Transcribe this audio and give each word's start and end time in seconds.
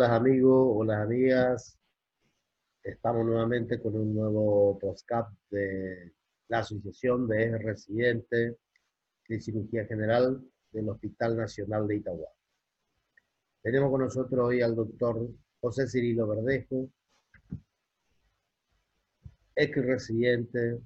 Hola 0.00 0.16
amigos, 0.16 0.66
hola 0.76 1.02
amigas. 1.02 1.78
Estamos 2.82 3.26
nuevamente 3.26 3.78
con 3.82 3.94
un 3.96 4.14
nuevo 4.14 4.78
podcast 4.78 5.30
de 5.50 6.14
la 6.48 6.60
Asociación 6.60 7.28
de 7.28 7.58
Residentes 7.58 8.56
de 9.28 9.40
Cirugía 9.42 9.84
General 9.84 10.42
del 10.72 10.88
Hospital 10.88 11.36
Nacional 11.36 11.86
de 11.86 11.96
Itagua. 11.96 12.30
Tenemos 13.60 13.90
con 13.90 14.00
nosotros 14.00 14.40
hoy 14.42 14.62
al 14.62 14.74
doctor 14.74 15.28
José 15.60 15.86
Cirilo 15.86 16.26
Verdejo, 16.28 16.88
ex 19.54 19.84
residente 19.84 20.80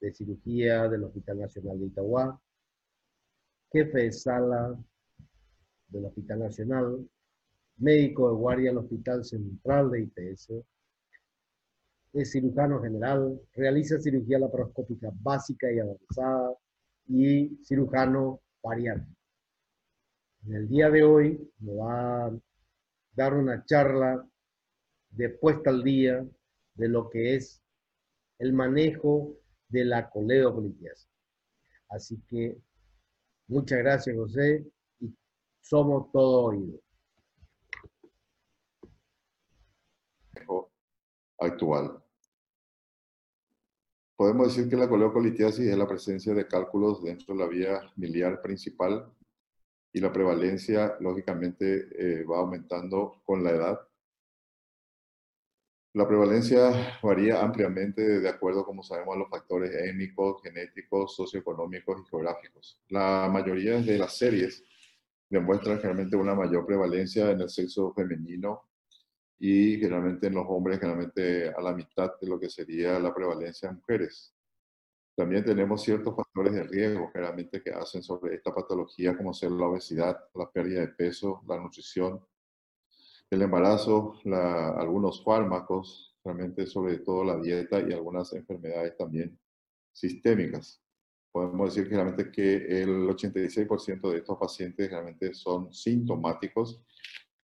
de 0.00 0.14
cirugía 0.14 0.88
del 0.88 1.04
Hospital 1.04 1.40
Nacional 1.40 1.80
de 1.80 1.86
Itagua, 1.88 2.40
jefe 3.70 4.04
de 4.04 4.12
sala 4.12 4.74
del 5.88 6.06
Hospital 6.06 6.38
Nacional, 6.38 7.06
médico 7.76 8.30
de 8.30 8.36
guardia 8.36 8.70
del 8.70 8.78
Hospital 8.78 9.24
Central 9.24 9.90
de 9.90 10.02
IPS, 10.02 10.52
es 12.14 12.30
cirujano 12.30 12.80
general, 12.80 13.40
realiza 13.54 14.00
cirugía 14.00 14.38
laparoscópica 14.38 15.10
básica 15.20 15.70
y 15.72 15.80
avanzada 15.80 16.54
y 17.08 17.56
cirujano 17.64 18.40
bariátrico. 18.62 19.20
En 20.46 20.54
el 20.54 20.68
día 20.68 20.90
de 20.90 21.02
hoy 21.02 21.52
me 21.58 21.74
va 21.74 22.26
a 22.26 22.32
dar 23.14 23.34
una 23.34 23.64
charla 23.64 24.24
de 25.10 25.28
puesta 25.30 25.70
al 25.70 25.82
día 25.82 26.24
de 26.74 26.88
lo 26.88 27.08
que 27.10 27.36
es 27.36 27.62
el 28.38 28.52
manejo 28.52 29.36
de 29.68 29.84
la 29.84 30.08
coledopolitiasis. 30.10 31.08
Así 31.88 32.20
que 32.28 32.58
muchas 33.48 33.78
gracias, 33.78 34.16
José, 34.16 34.64
y 35.00 35.14
somos 35.60 36.10
todo 36.12 36.44
oídos. 36.44 36.80
Actual. 41.38 42.02
Podemos 44.16 44.48
decir 44.48 44.70
que 44.70 44.76
la 44.76 44.88
coleocolitiasis 44.88 45.66
es 45.66 45.76
la 45.76 45.88
presencia 45.88 46.34
de 46.34 46.46
cálculos 46.46 47.02
dentro 47.02 47.34
de 47.34 47.40
la 47.40 47.48
vía 47.48 47.92
miliar 47.96 48.40
principal 48.40 49.12
y 49.92 50.00
la 50.00 50.12
prevalencia, 50.12 50.96
lógicamente, 51.00 51.88
eh, 51.98 52.24
va 52.24 52.38
aumentando 52.38 53.20
con 53.24 53.42
la 53.42 53.50
edad. 53.50 53.80
La 55.94 56.06
prevalencia 56.06 56.98
varía 57.02 57.40
ampliamente 57.42 58.20
de 58.20 58.28
acuerdo, 58.28 58.64
como 58.64 58.82
sabemos, 58.82 59.14
a 59.14 59.18
los 59.18 59.30
factores 59.30 59.70
étnicos, 59.72 60.42
genéticos, 60.42 61.14
socioeconómicos 61.14 62.00
y 62.00 62.10
geográficos. 62.10 62.80
La 62.88 63.28
mayoría 63.32 63.80
de 63.80 63.98
las 63.98 64.16
series 64.16 64.64
demuestran 65.28 65.78
generalmente 65.78 66.16
una 66.16 66.34
mayor 66.34 66.66
prevalencia 66.66 67.30
en 67.30 67.40
el 67.40 67.48
sexo 67.48 67.92
femenino 67.92 68.62
y 69.38 69.78
generalmente 69.78 70.26
en 70.26 70.34
los 70.34 70.46
hombres, 70.48 70.78
generalmente 70.78 71.48
a 71.48 71.60
la 71.60 71.74
mitad 71.74 72.12
de 72.20 72.26
lo 72.26 72.38
que 72.38 72.48
sería 72.48 72.98
la 72.98 73.14
prevalencia 73.14 73.68
en 73.68 73.76
mujeres. 73.76 74.34
También 75.16 75.44
tenemos 75.44 75.82
ciertos 75.82 76.16
factores 76.16 76.52
de 76.54 76.64
riesgo 76.64 77.10
generalmente 77.12 77.62
que 77.62 77.70
hacen 77.70 78.02
sobre 78.02 78.34
esta 78.34 78.52
patología, 78.52 79.16
como 79.16 79.32
ser 79.32 79.52
la 79.52 79.66
obesidad, 79.66 80.18
la 80.34 80.50
pérdida 80.50 80.80
de 80.80 80.88
peso, 80.88 81.42
la 81.46 81.58
nutrición, 81.58 82.20
el 83.30 83.42
embarazo, 83.42 84.14
algunos 84.24 85.22
fármacos, 85.22 86.16
realmente 86.24 86.66
sobre 86.66 86.98
todo 86.98 87.24
la 87.24 87.38
dieta 87.38 87.80
y 87.80 87.92
algunas 87.92 88.32
enfermedades 88.32 88.96
también 88.96 89.38
sistémicas. 89.92 90.82
Podemos 91.30 91.74
decir 91.74 91.88
generalmente 91.88 92.30
que 92.30 92.82
el 92.82 93.08
86% 93.08 94.10
de 94.10 94.18
estos 94.18 94.38
pacientes 94.38 94.90
realmente 94.90 95.34
son 95.34 95.72
sintomáticos 95.72 96.82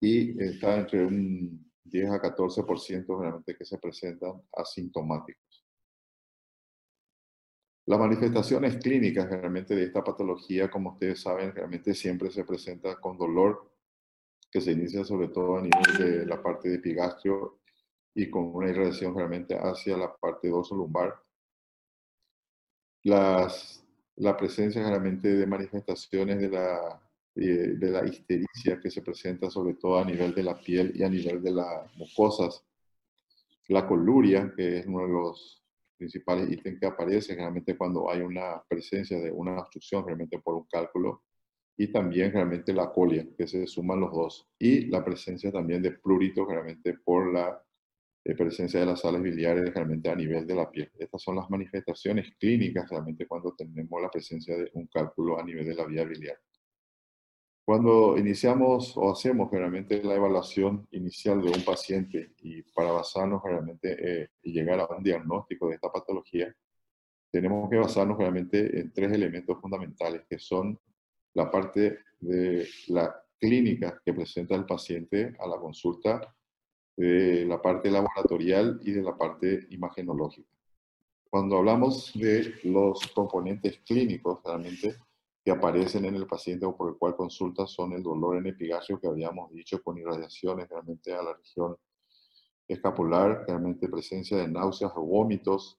y 0.00 0.40
está 0.42 0.78
entre 0.78 1.04
un 1.04 1.69
10 1.90 2.10
a 2.10 2.20
14% 2.22 3.20
realmente 3.20 3.56
que 3.56 3.64
se 3.64 3.78
presentan 3.78 4.42
asintomáticos. 4.52 5.64
Las 7.86 7.98
manifestaciones 7.98 8.76
clínicas 8.76 9.28
realmente 9.28 9.74
de 9.74 9.84
esta 9.84 10.04
patología, 10.04 10.70
como 10.70 10.92
ustedes 10.92 11.22
saben, 11.22 11.54
realmente 11.54 11.94
siempre 11.94 12.30
se 12.30 12.44
presenta 12.44 13.00
con 13.00 13.18
dolor 13.18 13.70
que 14.50 14.60
se 14.60 14.72
inicia 14.72 15.04
sobre 15.04 15.28
todo 15.28 15.58
a 15.58 15.62
nivel 15.62 15.98
de 15.98 16.26
la 16.26 16.42
parte 16.42 16.68
de 16.68 16.76
epigastrio 16.76 17.60
y 18.14 18.28
con 18.30 18.54
una 18.54 18.68
irradiación 18.68 19.14
realmente 19.14 19.56
hacia 19.56 19.96
la 19.96 20.14
parte 20.14 20.48
dorso-lumbar. 20.48 21.20
Las, 23.02 23.84
la 24.16 24.36
presencia 24.36 24.86
realmente 24.86 25.28
de 25.28 25.46
manifestaciones 25.46 26.40
de 26.40 26.48
la 26.48 27.00
eh, 27.36 27.74
de 27.76 27.90
la 27.90 28.04
histericia 28.06 28.80
que 28.80 28.90
se 28.90 29.02
presenta 29.02 29.50
sobre 29.50 29.74
todo 29.74 29.98
a 29.98 30.04
nivel 30.04 30.34
de 30.34 30.42
la 30.42 30.58
piel 30.58 30.92
y 30.94 31.02
a 31.02 31.08
nivel 31.08 31.42
de 31.42 31.52
las 31.52 31.96
mucosas. 31.96 32.64
La 33.68 33.86
coluria, 33.86 34.52
que 34.56 34.78
es 34.78 34.86
uno 34.86 35.06
de 35.06 35.12
los 35.12 35.62
principales 35.96 36.50
ítems 36.50 36.80
que 36.80 36.86
aparece 36.86 37.34
realmente 37.34 37.76
cuando 37.76 38.10
hay 38.10 38.20
una 38.20 38.62
presencia 38.66 39.20
de 39.20 39.30
una 39.30 39.60
obstrucción 39.60 40.04
realmente 40.04 40.38
por 40.38 40.54
un 40.54 40.66
cálculo. 40.70 41.22
Y 41.76 41.92
también 41.92 42.32
realmente 42.32 42.72
la 42.74 42.90
colia, 42.90 43.26
que 43.38 43.46
se 43.46 43.66
suman 43.66 44.00
los 44.00 44.12
dos. 44.12 44.48
Y 44.58 44.86
la 44.86 45.04
presencia 45.04 45.52
también 45.52 45.82
de 45.82 45.92
prurito 45.92 46.44
realmente 46.44 46.94
por 47.04 47.32
la 47.32 47.62
eh, 48.24 48.34
presencia 48.34 48.80
de 48.80 48.86
las 48.86 49.00
sales 49.00 49.22
biliares 49.22 49.72
realmente 49.72 50.10
a 50.10 50.14
nivel 50.14 50.46
de 50.46 50.54
la 50.54 50.70
piel. 50.70 50.90
Estas 50.98 51.22
son 51.22 51.36
las 51.36 51.48
manifestaciones 51.48 52.32
clínicas 52.38 52.88
realmente 52.90 53.26
cuando 53.26 53.54
tenemos 53.54 54.02
la 54.02 54.10
presencia 54.10 54.56
de 54.58 54.70
un 54.74 54.88
cálculo 54.88 55.38
a 55.38 55.44
nivel 55.44 55.64
de 55.64 55.74
la 55.74 55.86
vía 55.86 56.04
biliar. 56.04 56.36
Cuando 57.70 58.18
iniciamos 58.18 58.96
o 58.96 59.12
hacemos 59.12 59.48
realmente 59.48 60.02
la 60.02 60.16
evaluación 60.16 60.88
inicial 60.90 61.40
de 61.40 61.50
un 61.50 61.64
paciente 61.64 62.32
y 62.38 62.62
para 62.62 62.90
basarnos 62.90 63.40
realmente 63.44 63.96
eh, 63.96 64.28
y 64.42 64.50
llegar 64.50 64.80
a 64.80 64.88
un 64.88 65.04
diagnóstico 65.04 65.68
de 65.68 65.76
esta 65.76 65.88
patología, 65.92 66.52
tenemos 67.30 67.70
que 67.70 67.76
basarnos 67.76 68.18
realmente 68.18 68.80
en 68.80 68.92
tres 68.92 69.12
elementos 69.12 69.60
fundamentales, 69.60 70.22
que 70.28 70.40
son 70.40 70.80
la 71.34 71.48
parte 71.48 72.00
de 72.18 72.66
la 72.88 73.14
clínica 73.38 74.02
que 74.04 74.14
presenta 74.14 74.56
el 74.56 74.66
paciente 74.66 75.36
a 75.38 75.46
la 75.46 75.56
consulta, 75.56 76.34
de 76.96 77.46
la 77.46 77.62
parte 77.62 77.88
laboratorial 77.88 78.80
y 78.82 78.90
de 78.90 79.02
la 79.02 79.16
parte 79.16 79.68
imagenológica. 79.70 80.50
Cuando 81.30 81.58
hablamos 81.58 82.10
de 82.14 82.52
los 82.64 83.06
componentes 83.14 83.78
clínicos, 83.86 84.40
realmente 84.44 84.96
que 85.44 85.50
aparecen 85.50 86.04
en 86.04 86.14
el 86.16 86.26
paciente 86.26 86.66
o 86.66 86.76
por 86.76 86.90
el 86.90 86.96
cual 86.96 87.16
consulta 87.16 87.66
son 87.66 87.92
el 87.92 88.02
dolor 88.02 88.36
en 88.36 88.46
epigastrio 88.46 89.00
que 89.00 89.08
habíamos 89.08 89.50
dicho 89.52 89.82
con 89.82 89.96
irradiaciones 89.98 90.68
realmente 90.68 91.12
a 91.14 91.22
la 91.22 91.34
región 91.34 91.76
escapular, 92.68 93.44
realmente 93.46 93.88
presencia 93.88 94.36
de 94.36 94.48
náuseas 94.48 94.92
o 94.94 95.02
vómitos, 95.02 95.78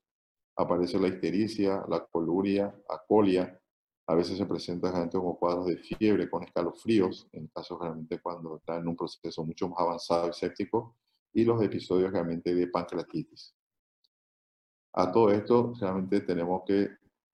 aparece 0.56 0.98
la 0.98 1.08
histericia, 1.08 1.84
la 1.88 2.04
coluria, 2.04 2.74
acolia, 2.88 3.58
a 4.06 4.14
veces 4.14 4.36
se 4.36 4.46
presenta 4.46 4.92
gente 4.92 5.16
como 5.16 5.38
cuadros 5.38 5.66
de 5.66 5.78
fiebre 5.78 6.28
con 6.28 6.42
escalofríos, 6.42 7.28
en 7.32 7.46
casos 7.48 7.78
realmente 7.80 8.20
cuando 8.20 8.56
está 8.56 8.76
en 8.76 8.88
un 8.88 8.96
proceso 8.96 9.44
mucho 9.44 9.68
más 9.68 9.80
avanzado 9.80 10.28
y 10.28 10.32
séptico, 10.32 10.96
y 11.32 11.44
los 11.44 11.62
episodios 11.62 12.12
realmente 12.12 12.54
de 12.54 12.66
pancreatitis. 12.66 13.54
A 14.94 15.10
todo 15.10 15.30
esto 15.30 15.72
realmente 15.80 16.20
tenemos 16.20 16.62
que 16.66 16.90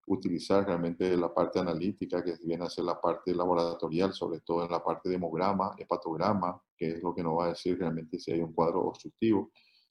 utilizar 0.08 0.66
realmente 0.66 1.16
la 1.16 1.32
parte 1.32 1.58
analítica, 1.58 2.24
que 2.24 2.36
viene 2.42 2.64
a 2.64 2.70
ser 2.70 2.84
la 2.84 3.00
parte 3.00 3.34
laboratorial, 3.34 4.12
sobre 4.12 4.40
todo 4.40 4.64
en 4.64 4.70
la 4.70 4.82
parte 4.82 5.08
de 5.08 5.16
hemograma, 5.16 5.74
hepatograma, 5.78 6.60
que 6.76 6.92
es 6.92 7.02
lo 7.02 7.14
que 7.14 7.22
nos 7.22 7.38
va 7.38 7.46
a 7.46 7.48
decir 7.50 7.78
realmente 7.78 8.18
si 8.18 8.32
hay 8.32 8.40
un 8.40 8.52
cuadro 8.52 8.82
obstructivo, 8.82 9.50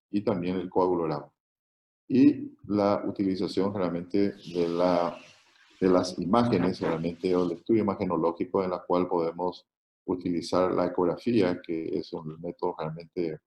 y 0.09 0.21
también 0.21 0.57
el 0.57 0.69
coagulograma. 0.69 1.31
Y 2.07 2.53
la 2.67 3.03
utilización 3.05 3.73
realmente 3.73 4.33
de, 4.53 4.67
la, 4.67 5.17
de 5.79 5.89
las 5.89 6.17
imágenes, 6.19 6.79
realmente, 6.79 7.35
o 7.35 7.43
el 7.43 7.57
estudio 7.57 7.83
imagenológico 7.83 8.63
en 8.63 8.71
la 8.71 8.79
cual 8.79 9.07
podemos 9.07 9.67
utilizar 10.05 10.71
la 10.71 10.87
ecografía, 10.87 11.61
que 11.61 11.97
es 11.97 12.11
un 12.13 12.39
método 12.41 12.75
realmente 12.77 13.39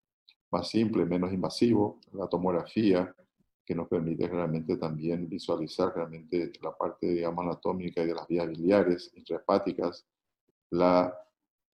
más 0.52 0.68
simple, 0.68 1.06
menos 1.06 1.32
invasivo, 1.32 2.00
la 2.12 2.28
tomografía, 2.28 3.14
que 3.70 3.76
nos 3.76 3.86
permite 3.86 4.26
realmente 4.26 4.76
también 4.78 5.28
visualizar 5.28 5.94
realmente 5.94 6.50
la 6.60 6.76
parte, 6.76 7.06
digamos, 7.06 7.44
anatómica 7.44 8.02
y 8.02 8.08
de 8.08 8.14
las 8.16 8.26
vías 8.26 8.48
biliares, 8.48 9.12
intrahepáticas, 9.14 10.08
la 10.70 11.16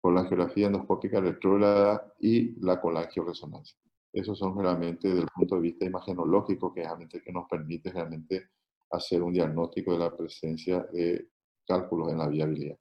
colangiografía 0.01 0.67
endoscópica 0.67 1.21
retrógrada 1.21 2.13
y 2.19 2.59
la 2.59 2.81
colangioresonancia. 2.81 3.77
Esos 4.11 4.37
son 4.37 4.59
realmente 4.59 5.07
desde 5.07 5.21
el 5.21 5.29
punto 5.33 5.55
de 5.55 5.61
vista 5.61 5.85
imagenológico 5.85 6.73
que 6.73 6.81
realmente 6.81 7.21
que 7.23 7.31
nos 7.31 7.47
permite 7.47 7.93
realmente 7.93 8.49
hacer 8.91 9.23
un 9.23 9.31
diagnóstico 9.31 9.93
de 9.93 9.99
la 9.99 10.13
presencia 10.13 10.85
de 10.91 11.29
cálculos 11.65 12.11
en 12.11 12.17
la 12.17 12.27
vía 12.27 12.45
biliar. 12.45 12.77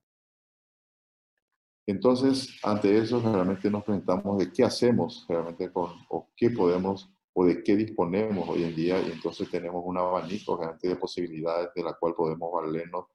Entonces, 1.87 2.58
ante 2.64 2.99
eso, 2.99 3.20
realmente 3.20 3.70
nos 3.70 3.84
preguntamos 3.84 4.38
de 4.38 4.52
qué 4.52 4.64
hacemos 4.64 5.25
realmente 5.28 5.72
con, 5.72 5.93
o 6.08 6.31
qué 6.34 6.50
podemos 6.50 7.14
o 7.34 7.44
de 7.44 7.62
qué 7.62 7.76
disponemos 7.76 8.48
hoy 8.48 8.64
en 8.64 8.75
día 8.75 9.00
y 9.00 9.10
entonces 9.10 9.50
tenemos 9.50 9.82
un 9.84 9.98
abanico 9.98 10.58
de 10.81 10.96
posibilidades 10.96 11.70
de 11.75 11.82
la 11.82 11.94
cual 11.94 12.14
podemos 12.14 12.52
valernos 12.52 13.06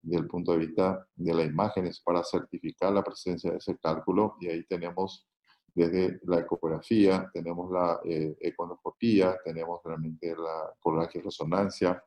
desde 0.00 0.22
el 0.22 0.28
punto 0.28 0.52
de 0.52 0.58
vista 0.58 1.06
de 1.14 1.34
las 1.34 1.46
imágenes 1.46 2.00
para 2.00 2.24
certificar 2.24 2.92
la 2.92 3.04
presencia 3.04 3.50
de 3.50 3.58
ese 3.58 3.76
cálculo. 3.78 4.36
Y 4.40 4.48
ahí 4.48 4.64
tenemos 4.64 5.28
desde 5.74 6.18
la 6.24 6.40
ecografía, 6.40 7.30
tenemos 7.32 7.70
la 7.70 8.00
eh, 8.04 8.36
econoscopía, 8.40 9.36
tenemos 9.44 9.80
realmente 9.84 10.34
la 10.34 10.72
colagio 10.80 11.22
resonancia, 11.22 12.02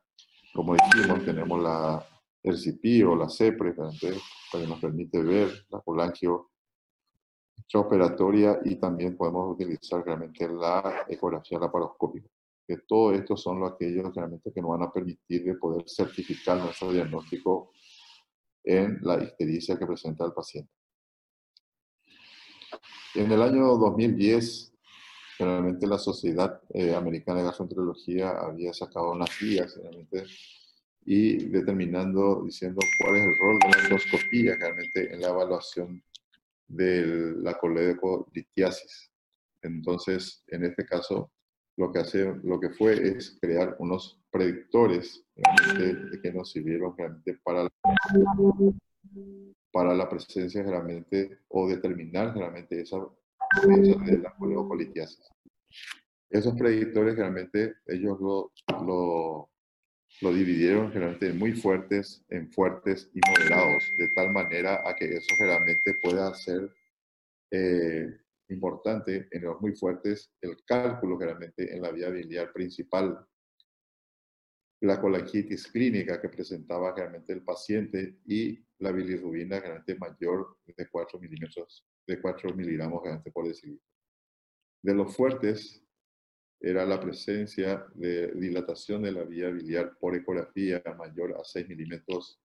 como 0.53 0.75
dijimos, 0.75 1.23
tenemos 1.23 1.61
la 1.61 2.05
RCP 2.43 3.07
o 3.07 3.15
la 3.15 3.29
CEPRE, 3.29 3.75
que 3.99 4.67
nos 4.67 4.79
permite 4.79 5.21
ver 5.21 5.65
la 5.69 5.79
colagio 5.79 6.50
operatoria 7.79 8.59
y 8.65 8.75
también 8.75 9.15
podemos 9.15 9.53
utilizar 9.53 10.03
realmente 10.05 10.47
la 10.47 11.05
ecografía 11.07 11.59
laparoscópica. 11.59 12.27
Que 12.67 12.77
todo 12.87 13.13
esto 13.13 13.35
son 13.35 13.59
lo 13.59 13.67
aquellos 13.67 14.13
realmente 14.13 14.51
que 14.53 14.61
nos 14.61 14.71
van 14.71 14.83
a 14.83 14.91
permitir 14.91 15.43
de 15.43 15.55
poder 15.55 15.83
certificar 15.87 16.57
nuestro 16.57 16.91
diagnóstico 16.91 17.71
en 18.63 18.99
la 19.01 19.23
ictericia 19.23 19.77
que 19.77 19.85
presenta 19.85 20.25
el 20.25 20.33
paciente. 20.33 20.71
En 23.15 23.31
el 23.31 23.41
año 23.41 23.77
2010, 23.77 24.73
realmente 25.39 25.87
la 25.87 25.97
Sociedad 25.97 26.61
eh, 26.73 26.95
Americana 26.95 27.39
de 27.39 27.45
Gastroenterología 27.45 28.31
había 28.31 28.73
sacado 28.73 29.11
unas 29.11 29.29
guías 29.39 29.75
realmente, 29.75 30.25
y 31.03 31.45
determinando, 31.47 32.43
diciendo 32.45 32.79
cuál 32.99 33.15
es 33.17 33.23
el 33.23 33.37
rol 33.39 33.59
de 33.59 33.69
la 33.69 33.83
endoscopía 33.83 34.55
realmente 34.55 35.13
en 35.13 35.21
la 35.21 35.29
evaluación 35.29 36.03
de 36.71 37.35
la 37.41 37.57
coledoclitiasis. 37.57 39.11
Entonces, 39.61 40.43
en 40.47 40.65
este 40.65 40.85
caso, 40.85 41.31
lo 41.77 41.91
que, 41.91 41.99
hace, 41.99 42.33
lo 42.43 42.59
que 42.59 42.69
fue 42.69 42.93
es 42.93 43.37
crear 43.41 43.75
unos 43.79 44.19
predictores 44.31 45.23
que 46.21 46.31
nos 46.31 46.51
sirvieron 46.51 46.95
realmente 46.97 47.39
para 47.43 47.63
la, 47.63 47.69
para 49.71 49.95
la 49.95 50.09
presencia 50.09 50.63
realmente 50.63 51.39
o 51.49 51.67
determinar 51.67 52.35
realmente 52.35 52.81
esa 52.81 52.97
presencia 53.49 53.95
de 54.03 54.17
la 54.19 54.33
coledoclitiasis. 54.35 55.29
Esos 56.29 56.53
predictores 56.55 57.15
realmente 57.15 57.75
ellos 57.87 58.19
lo, 58.21 58.51
lo, 58.85 59.49
lo 60.21 60.31
dividieron 60.31 60.91
generalmente 60.91 61.33
muy 61.33 61.53
fuertes, 61.53 62.23
en 62.29 62.51
fuertes 62.51 63.09
y 63.13 63.19
moderados, 63.27 63.83
de 63.97 64.07
tal 64.09 64.31
manera 64.31 64.87
a 64.87 64.95
que 64.95 65.05
eso 65.05 65.35
realmente 65.39 65.95
pueda 66.01 66.33
ser 66.35 66.71
eh, 67.49 68.19
importante 68.49 69.27
en 69.31 69.43
los 69.43 69.59
muy 69.59 69.73
fuertes, 69.73 70.31
el 70.41 70.63
cálculo 70.63 71.17
realmente 71.17 71.75
en 71.75 71.81
la 71.81 71.91
vía 71.91 72.09
biliar 72.09 72.53
principal, 72.53 73.25
la 74.81 75.01
colangitis 75.01 75.67
clínica 75.67 76.21
que 76.21 76.29
presentaba 76.29 76.93
realmente 76.95 77.33
el 77.33 77.43
paciente 77.43 78.19
y 78.25 78.63
la 78.79 78.91
bilirrubina 78.91 79.59
realmente 79.59 79.95
mayor 79.95 80.57
de 80.65 80.87
4 80.87 81.19
milímetros, 81.19 81.85
de 82.07 82.21
4 82.21 82.53
miligramos 82.55 83.01
realmente 83.03 83.31
por 83.31 83.47
decilitro. 83.47 83.87
De 84.83 84.93
los 84.93 85.15
fuertes, 85.15 85.83
era 86.61 86.85
la 86.85 86.99
presencia 86.99 87.85
de 87.95 88.27
dilatación 88.33 89.01
de 89.01 89.11
la 89.11 89.23
vía 89.23 89.49
biliar 89.49 89.97
por 89.99 90.15
ecografía 90.15 90.81
mayor 90.97 91.33
a 91.33 91.43
6 91.43 91.67
milímetros, 91.67 92.39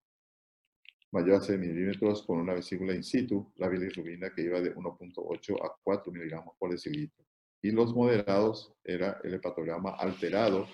mayor 1.11 1.35
a 1.35 1.41
6 1.41 1.59
milímetros 1.59 2.23
con 2.23 2.39
una 2.39 2.55
vesícula 2.55 2.95
in 2.95 3.03
situ, 3.03 3.53
la 3.57 3.69
bilirrubina 3.69 4.33
que 4.33 4.41
iba 4.41 4.59
de 4.59 4.75
1.8 4.75 5.63
a 5.63 5.77
4 5.83 6.11
miligramos 6.11 6.55
por 6.57 6.71
decilitro. 6.71 7.23
Y 7.61 7.71
los 7.71 7.93
moderados 7.93 8.73
era 8.83 9.21
el 9.23 9.35
hepatograma 9.35 9.91
alterado 9.91 10.67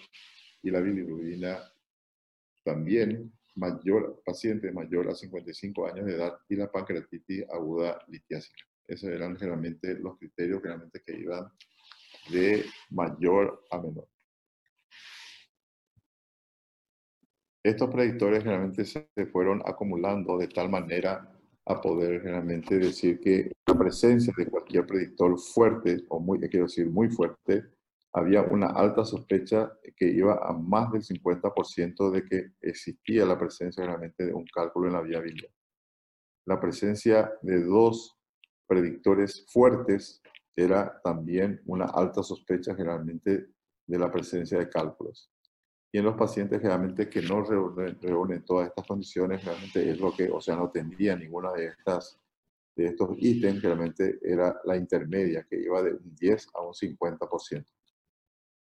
y 0.62 0.72
la 0.72 0.80
bilirrubina 0.80 1.60
también 2.64 3.32
mayor, 3.56 4.22
paciente 4.26 4.72
mayor 4.72 5.10
a 5.10 5.16
55 5.16 5.88
años 5.88 6.06
de 6.06 6.16
edad 6.16 6.38
y 6.48 6.56
la 6.56 6.72
pancreatitis 6.72 7.44
aguda 7.50 8.00
litiásica. 8.08 8.64
Esos 8.88 9.10
eran 9.10 9.38
generalmente 9.38 9.96
los 10.00 10.18
criterios 10.18 10.62
generalmente 10.62 11.02
que 11.06 11.18
iban 11.20 11.52
de 12.30 12.66
mayor 12.90 13.64
a 13.72 13.80
menor. 13.80 14.08
Estos 17.64 17.90
predictores 17.90 18.44
realmente 18.44 18.84
se 18.84 19.08
fueron 19.32 19.62
acumulando 19.66 20.38
de 20.38 20.48
tal 20.48 20.70
manera 20.70 21.34
a 21.66 21.80
poder 21.80 22.24
realmente 22.24 22.78
decir 22.78 23.20
que 23.22 23.54
la 23.66 23.78
presencia 23.78 24.34
de 24.36 24.48
cualquier 24.48 24.86
predictor 24.86 25.40
fuerte, 25.40 26.04
o 26.10 26.20
muy, 26.20 26.40
quiero 26.50 26.66
decir 26.66 26.90
muy 26.90 27.10
fuerte, 27.10 27.64
había 28.12 28.42
una 28.42 28.68
alta 28.68 29.06
sospecha 29.06 29.72
que 29.96 30.08
iba 30.08 30.40
a 30.44 30.54
más 30.54 30.92
del 30.92 31.04
50% 31.04 32.12
de 32.12 32.26
que 32.26 32.52
existía 32.62 33.26
la 33.26 33.40
presencia 33.40 33.86
realmente 33.86 34.26
de 34.26 34.34
un 34.34 34.46
cálculo 34.46 34.88
en 34.88 34.94
la 34.94 35.02
vía 35.02 35.20
biliar. 35.20 35.52
La 36.46 36.60
presencia 36.60 37.32
de 37.42 37.64
dos 37.64 38.20
predictores 38.68 39.46
fuertes 39.52 40.22
era 40.56 41.00
también 41.04 41.62
una 41.66 41.86
alta 41.86 42.22
sospecha 42.24 42.76
generalmente 42.76 43.48
de 43.86 44.00
la 44.00 44.12
presencia 44.12 44.60
de 44.60 44.70
cálculos. 44.70 45.32
Y 45.92 46.00
en 46.00 46.06
los 46.06 46.16
pacientes 46.16 46.60
generalmente 46.60 47.10
que 47.10 47.22
no 47.22 47.44
reúnen, 47.44 48.44
todas 48.44 48.68
estas 48.68 48.88
condiciones, 48.88 49.44
realmente 49.44 49.90
es 49.90 50.00
lo 50.00 50.12
que, 50.12 50.30
o 50.30 50.42
sea, 50.42 50.56
no 50.56 50.72
tendría 50.72 51.16
ninguna 51.16 51.52
de 51.54 51.68
estas 51.68 52.20
de 52.76 52.88
estos 52.88 53.10
ítems, 53.20 53.62
realmente 53.62 54.20
era 54.24 54.60
la 54.66 54.76
intermedia, 54.76 55.46
que 55.48 55.58
iba 55.58 55.84
de 55.84 55.94
un 55.94 56.16
10 56.16 56.48
a 56.56 56.62
un 56.62 56.74
50%. 56.74 57.66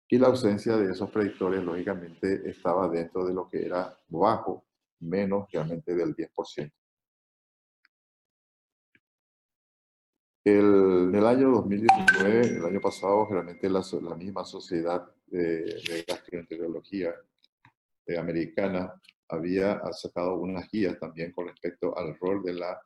Y 0.10 0.18
la 0.19 0.28
ausencia 0.28 0.78
de 0.78 0.92
esos 0.92 1.10
predictores, 1.10 1.63
lógicamente, 1.63 2.48
estaba 2.48 2.88
dentro 2.88 3.25
de 3.25 3.34
lo 3.34 3.50
que 3.50 3.66
era 3.66 3.98
bajo, 4.10 4.66
menos 5.00 5.51
realmente 5.51 5.95
del 5.95 6.16
10%. 6.16 6.72
El, 10.45 11.10
en 11.10 11.16
el 11.16 11.25
año 11.25 11.51
2019, 11.51 12.57
el 12.57 12.66
año 12.66 12.81
pasado, 12.81 13.28
realmente 13.30 13.69
la, 13.69 13.81
la 14.01 14.16
misma 14.16 14.44
sociedad 14.44 15.10
de, 15.28 15.64
de 15.64 16.06
gastroenterología 16.07 17.16
eh, 18.06 18.18
americana 18.18 18.94
había 19.30 19.81
sacado 19.94 20.35
unas 20.35 20.69
guías 20.69 21.00
también 21.00 21.31
con 21.31 21.47
respecto 21.47 21.97
al 21.97 22.18
rol 22.19 22.44
de 22.44 22.54
la 22.54 22.81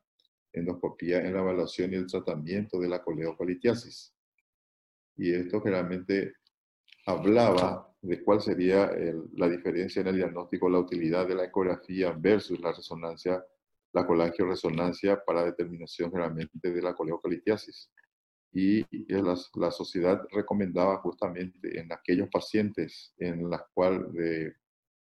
endoscopía 0.54 1.20
en 1.20 1.34
la 1.34 1.40
evaluación 1.40 1.94
y 1.94 1.96
el 1.96 2.08
tratamiento 2.08 2.80
de 2.80 2.90
la 2.90 3.04
coleocolitiasis. 3.04 4.14
Y 5.16 5.34
esto 5.34 5.60
generalmente 5.62 6.36
hablaba 7.08 7.92
de 8.02 8.24
cuál 8.24 8.42
sería 8.42 8.92
la 9.34 9.50
diferencia 9.50 10.02
en 10.02 10.08
el 10.08 10.18
diagnóstico, 10.18 10.70
la 10.70 10.80
utilidad 10.80 11.28
de 11.28 11.36
la 11.36 11.46
ecografía 11.46 12.12
versus 12.12 12.60
la 12.60 12.72
resonancia 12.72 13.44
la 13.94 14.06
colangioresonancia 14.06 15.24
para 15.26 15.46
determinación 15.46 16.12
generalmente 16.12 16.72
de 16.72 16.82
la 16.82 16.94
coleocalitiasis. 16.94 17.92
Y 18.54 18.86
la, 19.14 19.72
sociedad 19.72 20.22
recomendaba 20.32 20.98
justamente 20.98 21.80
en 21.80 21.92
aquellos 21.92 22.30
pacientes 22.30 23.14
en 23.18 23.50
las 23.50 23.62
cuales 23.74 24.56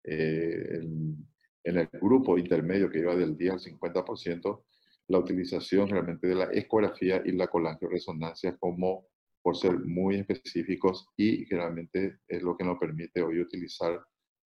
eh, 0.05 0.79
en, 0.79 1.27
el 1.65 1.89
grupo 2.01 2.39
intermedio 2.39 2.91
que 2.91 3.01
iba 3.01 3.15
del 3.15 3.37
10 3.37 3.53
al 3.53 3.61
50%, 3.61 4.65
la 5.09 5.19
utilización 5.19 5.89
realmente 5.89 6.27
de 6.27 6.35
la 6.35 6.49
ecografía 6.53 7.23
y 7.25 7.33
la 7.33 7.49
colangioresonancia 7.49 8.57
como 8.57 9.07
por 9.43 9.57
ser 9.57 9.79
muy 9.79 10.17
específicos 10.17 11.09
y 11.17 11.45
generalmente 11.47 12.19
es 12.29 12.43
lo 12.43 12.57
que 12.57 12.65
nos 12.65 12.79
permite 12.79 13.23
hoy 13.23 13.41
utilizar 13.41 14.01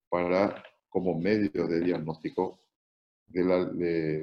para 0.08 0.62
como 0.88 1.18
medio 1.18 1.66
de 1.66 1.80
diagnóstico 1.80 2.63
de 3.26 3.44
la, 3.44 3.64
de. 3.64 4.22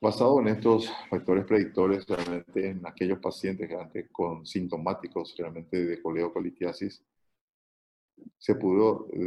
Basado 0.00 0.40
en 0.40 0.48
estos 0.48 0.90
factores 1.08 1.44
predictores, 1.44 2.04
realmente 2.06 2.70
en 2.70 2.84
aquellos 2.84 3.20
pacientes 3.20 3.68
realmente 3.68 4.08
con 4.10 4.44
sintomáticos 4.44 5.36
realmente 5.38 5.86
de 5.86 6.02
coleocolitiasis, 6.02 7.04
se 8.36 8.54
pudo 8.56 9.08
eh, 9.12 9.18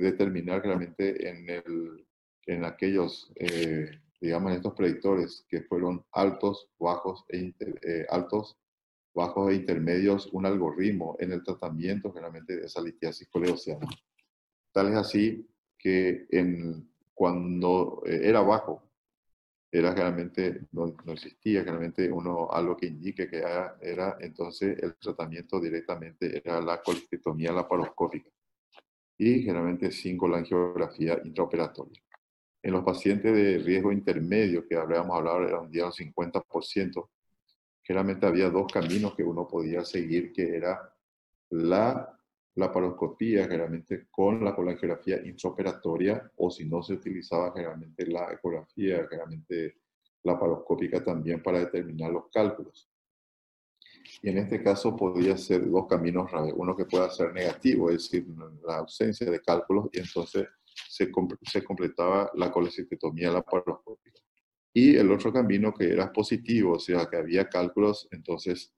determinar 0.00 0.62
realmente 0.62 1.28
en, 1.28 1.48
el, 1.48 2.06
en 2.46 2.64
aquellos, 2.64 3.32
eh, 3.36 3.88
digamos, 4.20 4.52
estos 4.52 4.74
predictores 4.74 5.46
que 5.48 5.62
fueron 5.62 6.04
altos, 6.12 6.68
bajos 6.78 7.24
e 7.28 7.54
eh, 7.60 8.06
altos, 8.10 8.58
bajos 9.14 9.52
e 9.52 9.54
intermedios, 9.54 10.28
un 10.32 10.46
algoritmo 10.46 11.16
en 11.20 11.32
el 11.32 11.44
tratamiento 11.44 12.12
generalmente 12.12 12.56
de 12.56 12.66
esa 12.66 12.80
litiasis 12.80 13.28
coleoceana. 13.28 13.86
Tal 14.74 14.88
es 14.88 14.96
así 14.96 15.48
que 15.78 16.26
en, 16.30 16.90
cuando 17.14 18.02
eh, 18.04 18.22
era 18.24 18.40
bajo, 18.40 18.82
era 19.70 19.94
realmente, 19.94 20.62
no, 20.72 20.96
existía 21.12 21.62
realmente 21.62 22.10
uno, 22.10 22.50
algo 22.50 22.76
que 22.76 22.86
indique 22.86 23.28
que 23.28 23.38
era, 23.38 24.16
entonces 24.18 24.76
el 24.82 24.96
tratamiento 24.96 25.60
directamente 25.60 26.42
era 26.44 26.60
la 26.60 26.82
colestictomía 26.82 27.52
laparoscópica 27.52 28.30
y 29.16 29.42
generalmente 29.42 29.92
sin 29.92 30.16
colangiografía 30.16 31.20
intraoperatoria. 31.24 32.02
En 32.60 32.72
los 32.72 32.82
pacientes 32.82 33.32
de 33.32 33.58
riesgo 33.58 33.92
intermedio, 33.92 34.66
que 34.66 34.74
habríamos 34.74 35.16
hablado, 35.16 35.46
era 35.46 35.60
un 35.60 35.70
día 35.70 35.86
un 35.86 35.92
50%, 35.92 37.10
generalmente 37.80 38.26
había 38.26 38.50
dos 38.50 38.72
caminos 38.72 39.14
que 39.14 39.22
uno 39.22 39.46
podía 39.46 39.84
seguir, 39.84 40.32
que 40.32 40.56
era 40.56 40.92
la 41.50 42.18
la 42.56 42.72
paroscopía 42.72 43.44
generalmente 43.44 44.06
con 44.10 44.44
la 44.44 44.54
colangiografía 44.54 45.20
intraoperatoria 45.24 46.30
o 46.36 46.50
si 46.50 46.64
no 46.64 46.82
se 46.82 46.94
utilizaba 46.94 47.52
generalmente 47.52 48.06
la 48.06 48.32
ecografía 48.32 49.06
generalmente 49.08 49.78
laparoscópica 50.22 51.02
también 51.02 51.42
para 51.42 51.60
determinar 51.60 52.10
los 52.10 52.28
cálculos. 52.32 52.88
Y 54.22 54.30
en 54.30 54.38
este 54.38 54.62
caso 54.62 54.96
podría 54.96 55.36
ser 55.36 55.68
dos 55.68 55.86
caminos 55.86 56.30
uno 56.54 56.76
que 56.76 56.86
pueda 56.86 57.10
ser 57.10 57.32
negativo, 57.32 57.90
es 57.90 58.10
decir, 58.10 58.26
la 58.66 58.78
ausencia 58.78 59.30
de 59.30 59.40
cálculos, 59.40 59.88
y 59.92 59.98
entonces 59.98 60.46
se, 60.88 61.10
se 61.42 61.64
completaba 61.64 62.30
la 62.34 62.50
colecistectomía 62.50 63.30
laparoscópica. 63.30 64.20
Y 64.72 64.96
el 64.96 65.10
otro 65.12 65.32
camino 65.32 65.72
que 65.72 65.90
era 65.90 66.12
positivo, 66.12 66.74
o 66.74 66.78
sea, 66.78 67.06
que 67.06 67.16
había 67.16 67.48
cálculos, 67.48 68.08
entonces... 68.10 68.72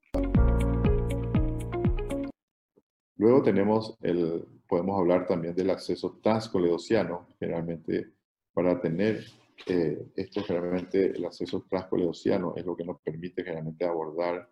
Luego 3.16 3.42
tenemos 3.42 3.96
el, 4.02 4.44
podemos 4.68 4.99
hablar 4.99 5.26
también 5.26 5.54
del 5.54 5.70
acceso 5.70 6.18
transcoledociano, 6.23 7.26
generalmente 7.38 8.12
para 8.52 8.80
tener 8.80 9.25
eh, 9.66 10.06
esto 10.16 10.42
generalmente 10.44 11.16
el 11.16 11.25
acceso 11.25 11.64
transcoledociano 11.68 12.54
es 12.56 12.66
lo 12.66 12.76
que 12.76 12.85
nos 12.85 13.00
permite 13.00 13.42
generalmente 13.42 13.87
abordar 13.87 14.50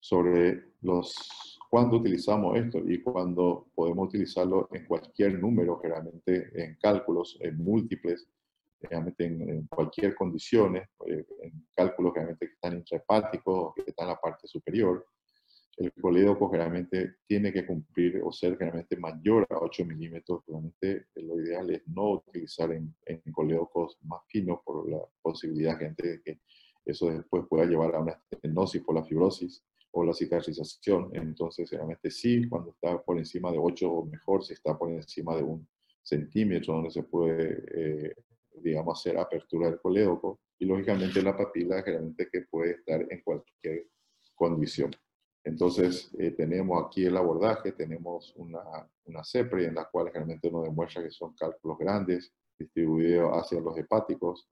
sobre 0.00 0.72
los 0.80 1.58
cuándo 1.68 1.98
utilizamos 1.98 2.56
esto 2.56 2.78
y 2.78 3.02
cuándo 3.02 3.66
podemos 3.74 4.08
utilizarlo 4.08 4.68
en 4.72 4.86
cualquier 4.86 5.38
número, 5.38 5.78
generalmente 5.80 6.50
en 6.54 6.76
cálculos, 6.76 7.36
en 7.40 7.58
múltiples, 7.58 8.26
realmente 8.80 9.24
en, 9.26 9.66
cualquier 9.66 10.14
condición, 10.14 10.76
eh, 10.76 10.86
en 11.06 11.66
cálculos 11.74 12.12
generalmente 12.14 12.46
que 12.46 12.54
están 12.54 12.76
intrahepáticos, 12.76 13.74
que 13.74 13.82
están 13.86 14.06
en 14.06 14.14
la 14.14 14.20
parte 14.20 14.46
superior, 14.46 15.04
el 15.78 15.92
colédoco 15.92 16.50
generalmente 16.50 17.16
tiene 17.26 17.52
que 17.52 17.64
cumplir 17.64 18.20
o 18.24 18.32
ser 18.32 18.58
generalmente 18.58 18.96
mayor 18.96 19.46
a 19.50 19.58
8 19.58 19.84
milímetros. 19.84 20.42
Realmente 20.46 21.06
lo 21.14 21.40
ideal 21.40 21.70
es 21.70 21.86
no 21.86 22.12
utilizar 22.12 22.72
en, 22.72 22.94
en 23.06 23.20
colédocos 23.32 23.96
más 24.02 24.22
finos 24.26 24.60
por 24.64 24.88
la 24.90 25.00
posibilidad 25.22 25.78
de 25.78 26.20
que 26.22 26.40
eso 26.84 27.10
después 27.10 27.44
pueda 27.48 27.64
llevar 27.64 27.94
a 27.94 28.00
una 28.00 28.20
estenosis 28.30 28.82
por 28.82 28.96
la 28.96 29.04
fibrosis 29.04 29.64
o 29.92 30.04
la 30.04 30.12
cicatrización. 30.12 31.10
Entonces, 31.12 31.70
realmente 31.70 32.10
sí, 32.10 32.48
cuando 32.48 32.70
está 32.70 33.00
por 33.00 33.18
encima 33.18 33.52
de 33.52 33.58
8 33.58 33.90
o 33.90 34.04
mejor, 34.06 34.44
si 34.44 34.54
está 34.54 34.76
por 34.76 34.90
encima 34.90 35.36
de 35.36 35.42
un 35.42 35.68
centímetro, 36.02 36.74
donde 36.74 36.90
se 36.90 37.02
puede 37.02 37.64
eh, 37.74 38.14
digamos, 38.62 38.98
hacer 38.98 39.18
apertura 39.18 39.68
del 39.70 39.80
colédoco 39.80 40.40
y 40.58 40.66
lógicamente 40.66 41.22
la 41.22 41.36
papila 41.36 41.82
generalmente 41.82 42.28
que 42.30 42.42
puede 42.42 42.72
estar 42.72 43.06
en 43.10 43.20
cualquier 43.22 43.86
condición. 44.34 44.90
Entonces, 45.48 46.10
eh, 46.18 46.32
tenemos 46.32 46.84
aquí 46.84 47.06
el 47.06 47.16
abordaje, 47.16 47.72
tenemos 47.72 48.34
una, 48.36 48.60
una 49.06 49.24
CEPRE 49.24 49.64
en 49.64 49.76
la 49.76 49.86
cual 49.86 50.08
generalmente 50.08 50.50
nos 50.50 50.64
demuestra 50.64 51.02
que 51.02 51.10
son 51.10 51.34
cálculos 51.34 51.78
grandes 51.78 52.34
distribuidos 52.58 53.30
hacia 53.32 53.58
los 53.58 53.76
hepáticos 53.78 54.46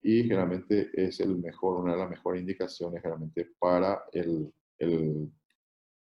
y 0.00 0.22
generalmente 0.22 0.90
es 0.94 1.18
el 1.18 1.38
mejor, 1.38 1.80
una 1.80 1.94
de 1.94 1.98
las 1.98 2.10
mejores 2.10 2.40
indicaciones 2.40 3.02
generalmente 3.02 3.50
para 3.58 4.04
el, 4.12 4.54
el, 4.78 5.28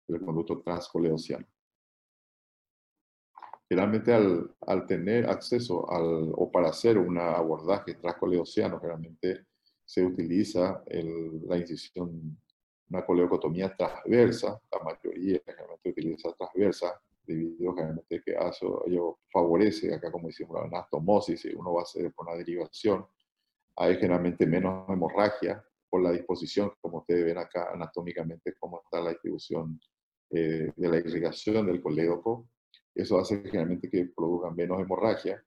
el 0.09 0.21
conducto 0.21 0.61
transcoleociano. 0.61 1.47
Generalmente 3.67 4.13
al, 4.13 4.55
al, 4.67 4.87
tener 4.87 5.27
acceso 5.27 5.91
al, 5.91 6.33
o 6.35 6.51
para 6.53 6.69
hacer 6.69 6.99
un 6.99 7.17
abordaje 7.17 7.95
transcoleociano, 7.95 8.79
generalmente 8.79 9.47
se 9.87 10.05
utiliza 10.05 10.83
el, 10.87 11.47
la 11.47 11.57
incisión, 11.57 12.39
una 12.91 13.05
coleocotomía 13.05 13.75
transversa, 13.75 14.61
la 14.73 14.79
mayoría 14.85 15.41
generalmente 15.45 15.91
utiliza 15.91 16.33
transversa, 16.33 17.01
debido 17.27 17.75
generalmente 17.75 18.23
que 18.25 18.33
eso 18.33 18.83
ello 18.87 19.19
favorece, 19.31 19.95
acá 19.95 20.11
como 20.11 20.29
decimos, 20.29 20.59
la 20.59 20.67
anastomosis, 20.67 21.45
y 21.45 21.55
uno 21.55 21.75
va 21.75 21.81
a 21.81 21.83
hacer 21.83 22.13
por 22.13 22.27
una 22.27 22.37
derivación, 22.37 23.07
hay 23.77 23.97
generalmente 23.97 24.47
menos 24.47 24.89
hemorragia 24.89 25.63
por 25.91 26.03
la 26.03 26.13
disposición, 26.13 26.73
como 26.81 26.99
ustedes 26.99 27.25
ven 27.25 27.39
acá 27.39 27.71
anatómicamente, 27.73 28.55
cómo 28.59 28.81
está 28.83 29.01
la 29.01 29.11
distribución 29.11 29.81
eh, 30.31 30.73
de 30.75 30.89
la 30.89 30.97
irrigación 30.97 31.67
del 31.67 31.81
colédoco, 31.81 32.49
eso 32.99 33.17
hace 33.17 33.41
generalmente 33.43 33.89
que 33.89 34.07
produzcan 34.07 34.57
menos 34.57 34.81
hemorragia. 34.81 35.41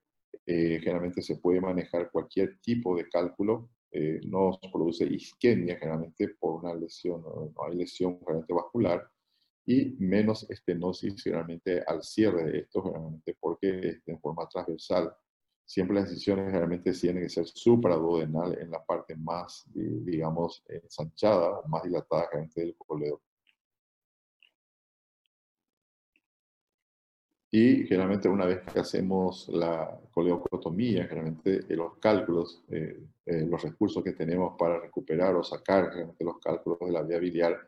Eh, 0.46 0.80
generalmente 0.80 1.20
se 1.20 1.36
puede 1.36 1.60
manejar 1.60 2.10
cualquier 2.10 2.58
tipo 2.60 2.96
de 2.96 3.06
cálculo. 3.10 3.68
Eh, 3.92 4.20
no 4.24 4.58
se 4.60 4.70
produce 4.70 5.04
isquemia 5.04 5.76
generalmente 5.76 6.28
por 6.40 6.64
una 6.64 6.74
lesión, 6.74 7.22
no, 7.22 7.52
hay 7.66 7.76
lesión 7.76 8.18
generalmente 8.18 8.54
vascular. 8.54 9.08
Y 9.64 9.94
menos 10.00 10.48
estenosis 10.50 11.22
generalmente 11.22 11.82
al 11.86 12.02
cierre 12.02 12.44
de 12.44 12.58
esto, 12.60 12.82
generalmente 12.82 13.36
porque 13.38 13.88
este, 13.90 14.12
en 14.12 14.20
forma 14.20 14.48
transversal. 14.48 15.14
Siempre 15.64 16.00
las 16.00 16.10
incisiones 16.10 16.46
generalmente 16.46 16.92
tienen 16.92 17.22
que 17.22 17.28
ser 17.28 17.46
supraduodenal 17.46 18.58
en 18.58 18.70
la 18.70 18.84
parte 18.84 19.14
más, 19.14 19.64
digamos, 19.72 20.64
ensanchada 20.66 21.60
o 21.60 21.68
más 21.68 21.84
dilatada 21.84 22.22
generalmente 22.30 22.60
del 22.62 22.76
coledo. 22.76 23.22
Y 27.54 27.84
generalmente 27.84 28.30
una 28.30 28.46
vez 28.46 28.62
que 28.62 28.80
hacemos 28.80 29.46
la 29.50 30.00
coleocotomía, 30.10 31.04
generalmente 31.04 31.60
eh, 31.68 31.76
los 31.76 31.98
cálculos, 31.98 32.64
eh, 32.70 32.98
eh, 33.26 33.46
los 33.46 33.62
recursos 33.62 34.02
que 34.02 34.12
tenemos 34.12 34.54
para 34.58 34.80
recuperar 34.80 35.34
o 35.34 35.44
sacar 35.44 35.92
los 36.18 36.38
cálculos 36.38 36.78
de 36.80 36.92
la 36.92 37.02
vía 37.02 37.18
biliar, 37.18 37.58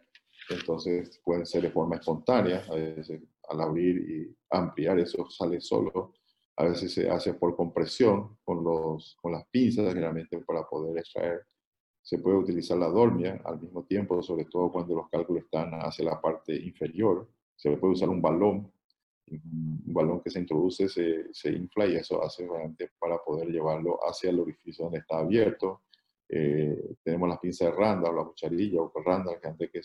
entonces 0.48 1.20
pueden 1.22 1.44
ser 1.44 1.62
de 1.62 1.70
forma 1.70 1.96
espontánea, 1.96 2.64
a 2.66 2.74
veces 2.74 3.20
al 3.50 3.60
abrir 3.60 3.96
y 4.10 4.36
ampliar 4.48 4.98
eso 5.00 5.28
sale 5.28 5.60
solo, 5.60 6.14
a 6.56 6.64
veces 6.64 6.94
se 6.94 7.10
hace 7.10 7.34
por 7.34 7.54
compresión 7.54 8.38
con, 8.42 8.64
los, 8.64 9.18
con 9.20 9.32
las 9.32 9.46
pinzas 9.48 9.88
generalmente 9.88 10.38
para 10.38 10.66
poder 10.66 10.96
extraer. 10.96 11.42
Se 12.00 12.18
puede 12.18 12.38
utilizar 12.38 12.78
la 12.78 12.88
dormia 12.88 13.38
al 13.44 13.60
mismo 13.60 13.84
tiempo, 13.84 14.22
sobre 14.22 14.46
todo 14.46 14.72
cuando 14.72 14.94
los 14.94 15.10
cálculos 15.10 15.44
están 15.44 15.72
hacia 15.74 16.06
la 16.06 16.18
parte 16.22 16.54
inferior. 16.56 17.28
Se 17.54 17.76
puede 17.76 17.92
usar 17.92 18.08
un 18.08 18.22
balón 18.22 18.72
un 19.30 19.82
balón 19.86 20.20
que 20.20 20.30
se 20.30 20.40
introduce 20.40 20.88
se, 20.88 21.32
se, 21.32 21.50
infla 21.50 21.86
y 21.86 21.96
eso 21.96 22.22
hace 22.22 22.46
realmente 22.46 22.90
para 22.98 23.18
poder 23.18 23.48
llevarlo 23.48 23.98
hacia 24.02 24.30
el 24.30 24.40
orificio 24.40 24.84
donde 24.84 24.98
está 24.98 25.18
abierto. 25.18 25.82
Eh, 26.28 26.96
tenemos 27.02 27.28
las 27.28 27.38
pinzas 27.38 27.70
de 27.70 27.76
randa 27.76 28.10
o 28.10 28.12
la 28.12 28.24
cucharilla 28.24 28.80
o 28.80 28.92
randa 29.04 29.38
que, 29.40 29.70
que 29.70 29.80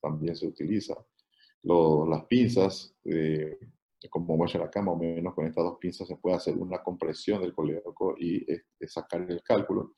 también 0.00 0.36
se 0.36 0.46
utiliza. 0.46 0.94
las 1.62 2.24
pinzas, 2.26 2.94
eh, 3.04 3.58
como 4.08 4.36
muestra 4.36 4.60
la 4.60 4.70
cama, 4.70 4.92
o 4.92 4.96
menos 4.96 5.34
con 5.34 5.46
estas 5.46 5.64
dos 5.64 5.78
pinzas 5.78 6.08
se 6.08 6.16
puede 6.16 6.36
hacer 6.36 6.56
una 6.56 6.82
compresión 6.82 7.40
del 7.42 7.54
coleoco 7.54 8.14
y 8.18 8.46
sacar 8.86 9.22
el 9.30 9.42
cálculo. 9.42 9.92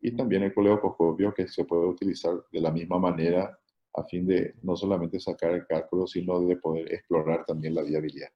Y 0.00 0.12
también 0.14 0.44
el 0.44 0.54
coleocoscopio 0.54 1.34
que 1.34 1.48
se 1.48 1.64
puede 1.64 1.86
utilizar 1.86 2.44
de 2.52 2.60
la 2.60 2.70
misma 2.70 2.98
manera 2.98 3.58
a 3.94 4.04
fin 4.04 4.26
de 4.26 4.54
no 4.62 4.76
solamente 4.76 5.18
sacar 5.18 5.52
el 5.52 5.66
cálculo, 5.66 6.06
sino 6.06 6.40
de 6.40 6.56
poder 6.56 6.92
explorar 6.92 7.44
también 7.44 7.74
la 7.74 7.82
viabilidad. 7.82 8.28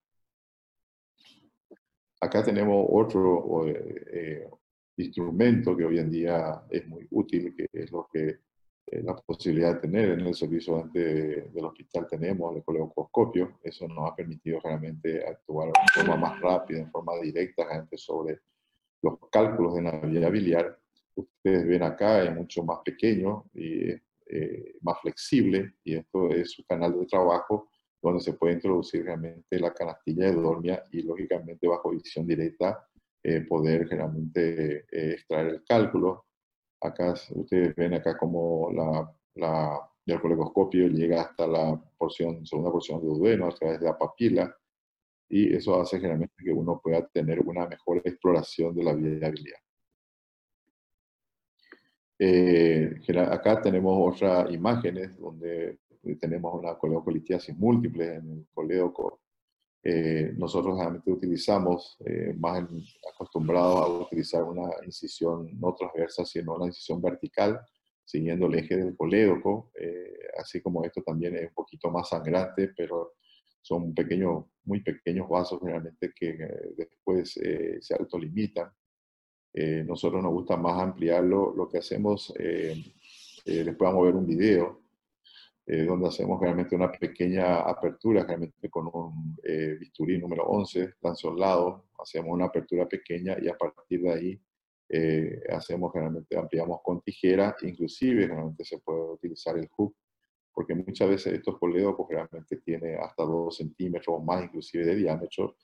Acá 2.23 2.41
tenemos 2.45 2.87
otro 2.89 3.67
eh, 3.67 4.49
instrumento 4.97 5.77
que 5.77 5.85
hoy 5.85 5.99
en 5.99 6.09
día 6.09 6.63
es 6.71 6.87
muy 6.87 7.05
útil, 7.11 7.53
que 7.57 7.67
es 7.73 7.91
lo 7.91 8.09
que 8.13 8.29
eh, 8.87 9.03
la 9.03 9.17
posibilidad 9.17 9.75
de 9.75 9.81
tener 9.81 10.11
en 10.11 10.21
el 10.21 10.35
servicio 10.37 10.89
del 10.95 11.65
hospital 11.65 12.07
tenemos, 12.09 12.55
el 12.55 12.63
coleocoscopio. 12.63 13.59
Eso 13.65 13.89
nos 13.89 14.09
ha 14.09 14.15
permitido 14.15 14.61
realmente 14.61 15.27
actuar 15.27 15.73
de 15.73 15.73
forma 16.01 16.17
más 16.17 16.41
rápida, 16.41 16.79
en 16.79 16.93
forma 16.93 17.17
directa, 17.21 17.67
gente 17.67 17.99
sobre 17.99 18.39
los 19.03 19.19
cálculos 19.29 19.75
de 19.75 20.07
vía 20.07 20.31
biliar. 20.31 20.79
Ustedes 21.17 21.67
ven 21.67 21.83
acá, 21.83 22.23
es 22.23 22.33
mucho 22.33 22.63
más 22.63 22.79
pequeño 22.85 23.47
y 23.53 23.91
eh, 24.27 24.77
más 24.81 25.01
flexible 25.01 25.75
y 25.83 25.97
esto 25.97 26.31
es 26.31 26.53
su 26.53 26.65
canal 26.65 26.97
de 27.01 27.05
trabajo 27.05 27.69
donde 28.03 28.21
se 28.21 28.33
puede 28.33 28.55
introducir 28.55 29.05
realmente 29.05 29.61
la 29.61 29.73
canastilla 29.73 30.27
de 30.27 30.35
dormia 30.35 30.85
y 30.91 31.03
lógicamente 31.03 31.69
bajo 31.69 31.91
visión 31.91 32.27
directa 32.27 32.85
eh, 33.23 33.43
poder 33.43 33.87
generalmente 33.89 34.87
eh, 34.91 35.13
extraer 35.13 35.47
el 35.47 35.65
cálculo. 35.65 36.27
Acá 36.81 37.15
ustedes 37.31 37.77
ven 37.77 37.95
acá 37.95 38.19
como 38.19 38.71
la, 38.73 39.15
la, 39.37 39.89
el 40.05 40.21
colecoscopio 40.21 40.89
llega 40.89 41.23
hasta 41.23 41.47
la 41.47 41.81
porción, 41.97 42.45
segunda 42.45 42.73
porción 42.73 43.01
de 43.01 43.07
duodeno 43.07 43.47
a 43.47 43.55
través 43.55 43.79
de 43.79 43.87
la 43.87 43.97
papila 43.97 44.57
y 45.29 45.55
eso 45.55 45.81
hace 45.81 45.99
generalmente 45.99 46.35
que 46.45 46.53
uno 46.53 46.81
pueda 46.83 47.07
tener 47.07 47.39
una 47.41 47.67
mejor 47.69 47.99
exploración 48.05 48.75
de 48.75 48.83
la 48.83 48.95
viabilidad. 48.95 49.59
Eh, 52.19 53.01
acá 53.31 53.63
tenemos 53.63 54.15
otras 54.15 54.51
imágenes 54.53 55.17
donde 55.19 55.79
tenemos 56.21 56.55
una 56.55 56.77
coleocolitiasis 56.77 57.57
múltiple 57.57 58.17
en 58.17 58.31
el 58.31 58.47
coleoco. 58.53 59.21
Eh, 59.83 60.33
nosotros 60.37 60.79
realmente 60.79 61.11
utilizamos, 61.11 61.97
eh, 62.05 62.35
más 62.39 62.65
acostumbrados 63.15 63.77
a 63.77 63.89
utilizar 63.89 64.43
una 64.45 64.71
incisión 64.85 65.49
no 65.59 65.75
transversa, 65.75 66.25
sino 66.25 66.55
una 66.57 66.67
incisión 66.67 67.01
vertical, 67.01 67.61
siguiendo 68.05 68.47
el 68.47 68.55
eje 68.55 68.77
del 68.77 68.97
colédoco. 68.97 69.71
así 70.39 70.61
como 70.61 70.85
esto 70.85 71.03
también 71.03 71.37
es 71.37 71.49
un 71.49 71.55
poquito 71.55 71.91
más 71.91 72.09
sangrante, 72.09 72.73
pero 72.77 73.15
son 73.61 73.95
pequeños, 73.95 74.45
muy 74.65 74.81
pequeños 74.83 75.29
vasos 75.29 75.61
realmente 75.63 76.13
que 76.15 76.37
después 76.77 77.39
se 77.81 77.95
autolimitan 77.95 78.71
Eh, 79.55 79.85
nosotros 79.87 80.23
nos 80.23 80.33
gusta 80.33 80.57
más 80.57 80.81
ampliarlo. 80.81 81.55
Lo 81.55 81.69
que 81.69 81.79
hacemos, 81.79 82.33
eh, 82.39 82.75
eh, 83.45 83.65
después 83.65 83.91
vamos 83.91 84.03
a 84.03 84.07
ver 84.07 84.17
un 84.17 84.27
video, 84.27 84.82
donde 85.65 86.09
hacemos 86.09 86.41
realmente 86.41 86.75
una 86.75 86.91
pequeña 86.91 87.61
apertura, 87.61 88.25
realmente 88.25 88.69
con 88.69 88.91
un 88.93 89.37
bisturí 89.79 90.19
número 90.19 90.45
11, 90.45 90.95
lanceolado, 91.03 91.87
hacemos 91.99 92.31
una 92.31 92.47
apertura 92.47 92.87
pequeña 92.89 93.37
y 93.41 93.49
a 93.49 93.57
partir 93.57 94.03
de 94.03 94.13
ahí 94.13 94.41
hacemos 95.51 95.93
generalmente, 95.93 96.37
ampliamos 96.37 96.81
con 96.83 97.01
tijera, 97.01 97.57
inclusive 97.63 98.23
generalmente 98.23 98.65
se 98.65 98.79
puede 98.79 99.13
utilizar 99.13 99.57
el 99.57 99.69
hook, 99.69 99.95
porque 100.53 100.75
muchas 100.75 101.09
veces 101.09 101.33
estos 101.33 101.59
coleocos 101.59 102.07
realmente 102.11 102.57
tienen 102.59 102.99
hasta 103.01 103.23
2 103.23 103.57
centímetros 103.57 104.17
o 104.17 104.21
más 104.21 104.45
inclusive 104.45 104.85
de 104.85 104.97
diámetro, 104.97 105.57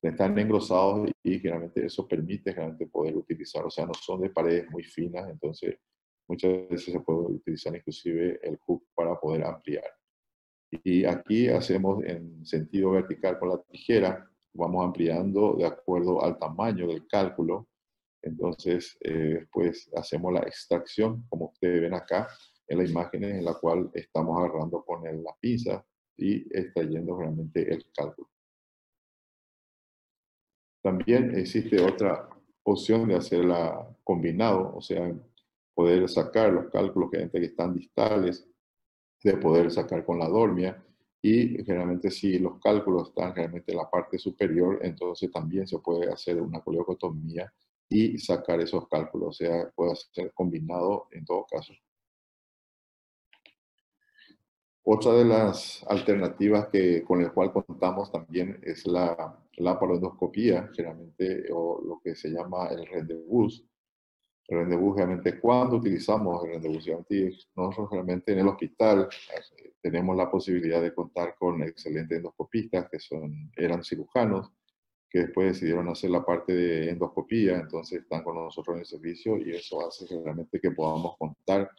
están 0.00 0.38
engrosados 0.38 1.10
y 1.24 1.40
generalmente 1.40 1.86
eso 1.86 2.06
permite 2.06 2.52
generalmente 2.52 2.86
poder 2.86 3.16
utilizar, 3.16 3.64
o 3.64 3.70
sea, 3.70 3.84
no 3.84 3.94
son 3.94 4.20
de 4.20 4.30
paredes 4.30 4.70
muy 4.70 4.84
finas, 4.84 5.28
entonces 5.28 5.76
muchas 6.28 6.68
veces 6.68 6.92
se 6.92 7.00
puede 7.00 7.20
utilizar 7.20 7.74
inclusive 7.74 8.38
el 8.42 8.58
hook 8.58 8.84
para 8.94 9.18
poder 9.18 9.44
ampliar. 9.44 9.84
Y 10.70 11.04
aquí 11.04 11.48
hacemos 11.48 12.04
en 12.04 12.44
sentido 12.44 12.90
vertical 12.90 13.38
con 13.38 13.48
la 13.48 13.62
tijera, 13.62 14.30
vamos 14.52 14.84
ampliando 14.84 15.54
de 15.54 15.66
acuerdo 15.66 16.22
al 16.22 16.38
tamaño 16.38 16.86
del 16.86 17.06
cálculo, 17.06 17.68
entonces 18.22 18.98
eh, 19.00 19.38
después 19.40 19.90
hacemos 19.96 20.32
la 20.32 20.40
extracción, 20.40 21.24
como 21.28 21.46
ustedes 21.46 21.80
ven 21.82 21.94
acá 21.94 22.28
en 22.66 22.78
la 22.78 22.84
imagen 22.84 23.24
en 23.24 23.44
la 23.44 23.54
cual 23.54 23.90
estamos 23.94 24.38
agarrando 24.38 24.84
con 24.84 25.02
la 25.04 25.34
pinza 25.40 25.84
y 26.16 26.44
extrayendo 26.56 27.16
realmente 27.16 27.72
el 27.72 27.86
cálculo. 27.94 28.28
También 30.82 31.34
existe 31.36 31.80
otra 31.80 32.28
opción 32.64 33.08
de 33.08 33.16
hacerla 33.16 33.88
combinado, 34.04 34.74
o 34.76 34.80
sea, 34.82 35.14
poder 35.78 36.08
sacar 36.08 36.52
los 36.52 36.70
cálculos 36.72 37.08
que, 37.08 37.30
que 37.30 37.44
están 37.44 37.72
distales, 37.72 38.44
de 39.22 39.36
poder 39.36 39.70
sacar 39.70 40.04
con 40.04 40.18
la 40.18 40.26
dormia, 40.26 40.84
y 41.22 41.62
generalmente 41.64 42.10
si 42.10 42.40
los 42.40 42.58
cálculos 42.58 43.10
están 43.10 43.32
realmente 43.32 43.70
en 43.70 43.78
la 43.78 43.88
parte 43.88 44.18
superior, 44.18 44.80
entonces 44.82 45.30
también 45.30 45.68
se 45.68 45.78
puede 45.78 46.12
hacer 46.12 46.42
una 46.42 46.60
coleocotomía 46.62 47.52
y 47.88 48.18
sacar 48.18 48.60
esos 48.60 48.88
cálculos, 48.88 49.28
o 49.28 49.32
sea, 49.32 49.70
puede 49.70 49.94
ser 49.94 50.32
combinado 50.34 51.06
en 51.12 51.24
todo 51.24 51.46
caso. 51.48 51.72
Otra 54.82 55.12
de 55.12 55.26
las 55.26 55.86
alternativas 55.88 56.66
que, 56.72 57.04
con 57.04 57.22
la 57.22 57.30
cual 57.30 57.52
contamos 57.52 58.10
también 58.10 58.60
es 58.64 58.84
la 58.84 59.38
laparoendoscopía, 59.58 60.70
generalmente, 60.74 61.52
o 61.52 61.80
lo 61.86 62.00
que 62.00 62.16
se 62.16 62.30
llama 62.30 62.66
el 62.66 62.84
rendezvous. 62.84 63.64
El 64.48 64.60
rendezvous, 64.60 64.96
realmente, 64.96 65.38
cuando 65.38 65.76
utilizamos 65.76 66.42
el 66.44 66.52
rendezvous, 66.52 67.48
nosotros 67.54 67.90
realmente 67.92 68.32
en 68.32 68.38
el 68.38 68.48
hospital 68.48 69.06
eh, 69.58 69.72
tenemos 69.80 70.16
la 70.16 70.30
posibilidad 70.30 70.80
de 70.80 70.94
contar 70.94 71.34
con 71.38 71.62
excelentes 71.62 72.16
endoscopistas 72.16 72.88
que 72.90 72.98
son, 72.98 73.52
eran 73.54 73.84
cirujanos, 73.84 74.50
que 75.10 75.20
después 75.20 75.52
decidieron 75.52 75.88
hacer 75.88 76.10
la 76.10 76.24
parte 76.24 76.54
de 76.54 76.90
endoscopía, 76.90 77.58
entonces 77.58 78.00
están 78.02 78.22
con 78.22 78.36
nosotros 78.36 78.74
en 78.74 78.80
el 78.80 78.86
servicio 78.86 79.36
y 79.36 79.54
eso 79.54 79.86
hace 79.86 80.06
realmente 80.22 80.60
que 80.60 80.70
podamos 80.70 81.16
contar 81.18 81.70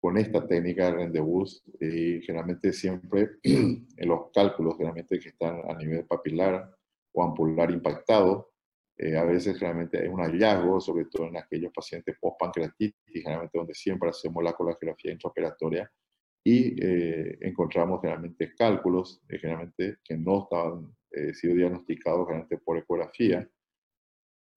con 0.00 0.16
esta 0.16 0.46
técnica 0.46 0.86
de 0.86 0.92
rendezvous 0.92 1.62
y 1.78 2.20
generalmente 2.22 2.72
siempre 2.72 3.30
en 3.42 3.86
los 4.08 4.30
cálculos 4.32 4.76
generalmente 4.76 5.18
que 5.18 5.30
están 5.30 5.60
a 5.68 5.74
nivel 5.74 6.04
papilar 6.06 6.70
o 7.12 7.22
ampular 7.22 7.70
impactado, 7.70 8.49
eh, 9.02 9.16
a 9.16 9.24
veces 9.24 9.58
realmente 9.58 9.98
hay 9.98 10.08
un 10.08 10.20
hallazgo, 10.20 10.80
sobre 10.80 11.06
todo 11.06 11.28
en 11.28 11.36
aquellos 11.38 11.72
pacientes 11.72 12.16
post-pancreatitis, 12.20 12.94
generalmente 13.22 13.58
donde 13.58 13.74
siempre 13.74 14.10
hacemos 14.10 14.42
la 14.44 14.52
colografía 14.52 15.12
intraoperatoria 15.12 15.90
y 16.44 16.74
eh, 16.82 17.38
encontramos 17.40 18.00
generalmente 18.00 18.54
cálculos, 18.54 19.22
eh, 19.28 19.38
generalmente 19.38 19.98
que 20.04 20.16
no 20.16 20.44
estaban 20.44 20.94
sido 21.34 21.56
diagnosticados 21.56 22.24
generalmente 22.24 22.58
por 22.58 22.78
ecografía, 22.78 23.48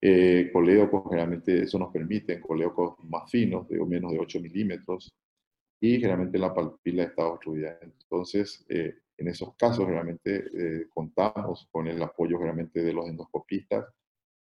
eh, 0.06 0.50
coleocos, 0.52 1.04
generalmente 1.08 1.62
eso 1.62 1.78
nos 1.78 1.90
permite, 1.90 2.38
coleocos 2.38 3.02
más 3.04 3.30
finos, 3.30 3.66
de 3.70 3.82
menos 3.86 4.12
de 4.12 4.18
8 4.18 4.38
milímetros, 4.38 5.10
y 5.80 5.94
generalmente 5.94 6.38
la 6.38 6.52
palpila 6.52 7.04
está 7.04 7.26
obstruida. 7.26 7.78
Entonces, 7.80 8.66
eh, 8.68 8.98
en 9.16 9.28
esos 9.28 9.56
casos 9.56 9.86
realmente 9.88 10.44
eh, 10.52 10.88
contamos 10.92 11.68
con 11.72 11.86
el 11.86 12.02
apoyo 12.02 12.36
realmente 12.36 12.82
de 12.82 12.92
los 12.92 13.08
endoscopistas 13.08 13.86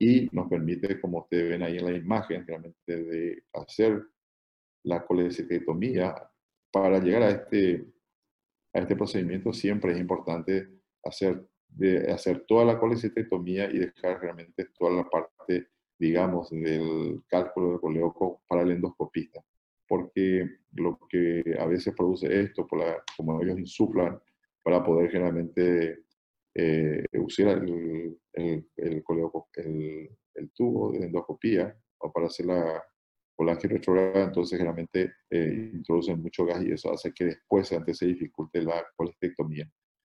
y 0.03 0.31
nos 0.33 0.49
permite, 0.49 0.99
como 0.99 1.19
ustedes 1.19 1.51
ven 1.51 1.63
ahí 1.63 1.77
en 1.77 1.85
la 1.85 1.93
imagen, 1.93 2.47
realmente 2.47 2.75
de 2.87 3.45
hacer 3.53 4.03
la 4.85 5.05
colecistectomía. 5.05 6.15
Para 6.73 6.99
llegar 7.01 7.23
a 7.23 7.31
este, 7.31 7.85
a 8.73 8.79
este 8.81 8.97
procedimiento 8.97 9.53
siempre 9.53 9.93
es 9.93 10.01
importante 10.01 10.69
hacer, 11.05 11.47
de, 11.69 12.11
hacer 12.11 12.47
toda 12.49 12.65
la 12.65 12.79
colecistectomía 12.79 13.71
y 13.71 13.79
dejar 13.79 14.21
realmente 14.23 14.69
toda 14.79 14.91
la 14.93 15.05
parte, 15.09 15.69
digamos, 15.99 16.49
del 16.51 17.23
cálculo 17.29 17.73
del 17.73 17.81
coleoco 17.81 18.43
para 18.49 18.63
el 18.63 18.71
endoscopista 18.71 19.45
porque 19.91 20.49
lo 20.75 21.01
que 21.09 21.43
a 21.59 21.67
veces 21.67 21.93
produce 21.97 22.43
esto, 22.43 22.65
por 22.65 22.79
la, 22.79 23.03
como 23.17 23.43
ellos 23.43 23.59
insuflan, 23.59 24.21
para 24.63 24.85
poder 24.85 25.11
generalmente 25.11 26.05
eh, 26.55 27.05
usar 27.19 27.59
el, 27.59 28.19
el, 28.33 28.69
el, 28.77 29.05
el, 30.35 30.51
tubo 30.53 30.93
de 30.93 31.07
endoscopía 31.07 31.77
o 31.99 32.13
para 32.13 32.27
hacer 32.27 32.47
la 32.47 32.83
colágeno 33.37 33.75
retrograda, 33.75 34.25
entonces 34.25 34.59
generalmente 34.59 35.13
eh, 35.31 35.71
introducen 35.73 36.21
mucho 36.21 36.45
gas 36.45 36.63
y 36.63 36.73
eso 36.73 36.93
hace 36.93 37.13
que 37.13 37.25
después 37.25 37.73
antes 37.73 37.99
se 37.99 38.07
dificulte 38.07 38.63
la 38.63 38.85
colestectomía. 38.97 39.71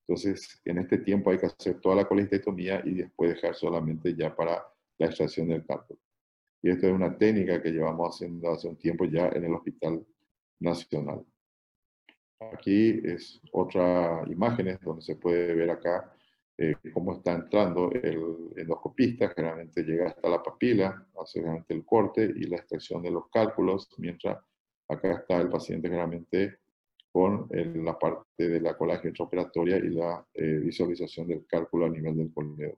Entonces, 0.07 0.61
en 0.65 0.79
este 0.79 0.99
tiempo 0.99 1.31
hay 1.31 1.39
que 1.39 1.47
hacer 1.47 1.81
toda 1.81 1.97
la 1.97 2.07
colestectomía 2.07 2.83
y 2.85 2.95
después 2.95 3.35
dejar 3.35 3.57
solamente 3.57 4.15
ya 4.15 4.35
para 4.35 4.63
la 4.99 5.07
extracción 5.07 5.49
del 5.49 5.67
cálculo. 5.67 5.99
Y 6.63 6.71
esta 6.71 6.87
es 6.87 6.93
una 6.93 7.17
técnica 7.17 7.61
que 7.61 7.71
llevamos 7.71 8.15
haciendo 8.15 8.51
hace 8.51 8.69
un 8.69 8.77
tiempo 8.77 9.05
ya 9.05 9.29
en 9.29 9.45
el 9.45 9.55
Hospital 9.55 10.07
Nacional. 10.61 11.25
Aquí 12.53 13.01
es 13.05 13.41
otra 13.53 14.23
imagen 14.29 14.79
donde 14.83 15.03
se 15.03 15.17
puede 15.17 15.55
ver 15.55 15.71
acá 15.71 16.16
eh, 16.59 16.75
cómo 16.93 17.15
está 17.15 17.33
entrando 17.33 17.91
el 17.93 18.53
endoscopista. 18.57 19.29
Generalmente 19.29 19.83
llega 19.83 20.09
hasta 20.09 20.29
la 20.29 20.43
papila, 20.43 21.07
hace 21.21 21.41
generalmente 21.41 21.75
el 21.75 21.85
corte 21.85 22.25
y 22.25 22.47
la 22.47 22.57
extracción 22.57 23.03
de 23.03 23.11
los 23.11 23.29
cálculos, 23.31 23.89
mientras 23.99 24.39
acá 24.89 25.13
está 25.13 25.41
el 25.41 25.51
paciente 25.51 25.89
generalmente 25.89 26.59
con 27.13 27.49
la 27.51 27.99
parte 27.99 28.49
de 28.49 28.61
la 28.61 28.77
colágeno 28.77 29.15
operatoria 29.21 29.79
y 29.79 29.89
la 29.89 30.27
eh, 30.35 30.61
visualización 30.63 31.27
del 31.27 31.47
cálculo 31.47 31.87
a 31.87 31.89
nivel 31.89 32.17
del 32.17 32.33
colmillo. 32.33 32.77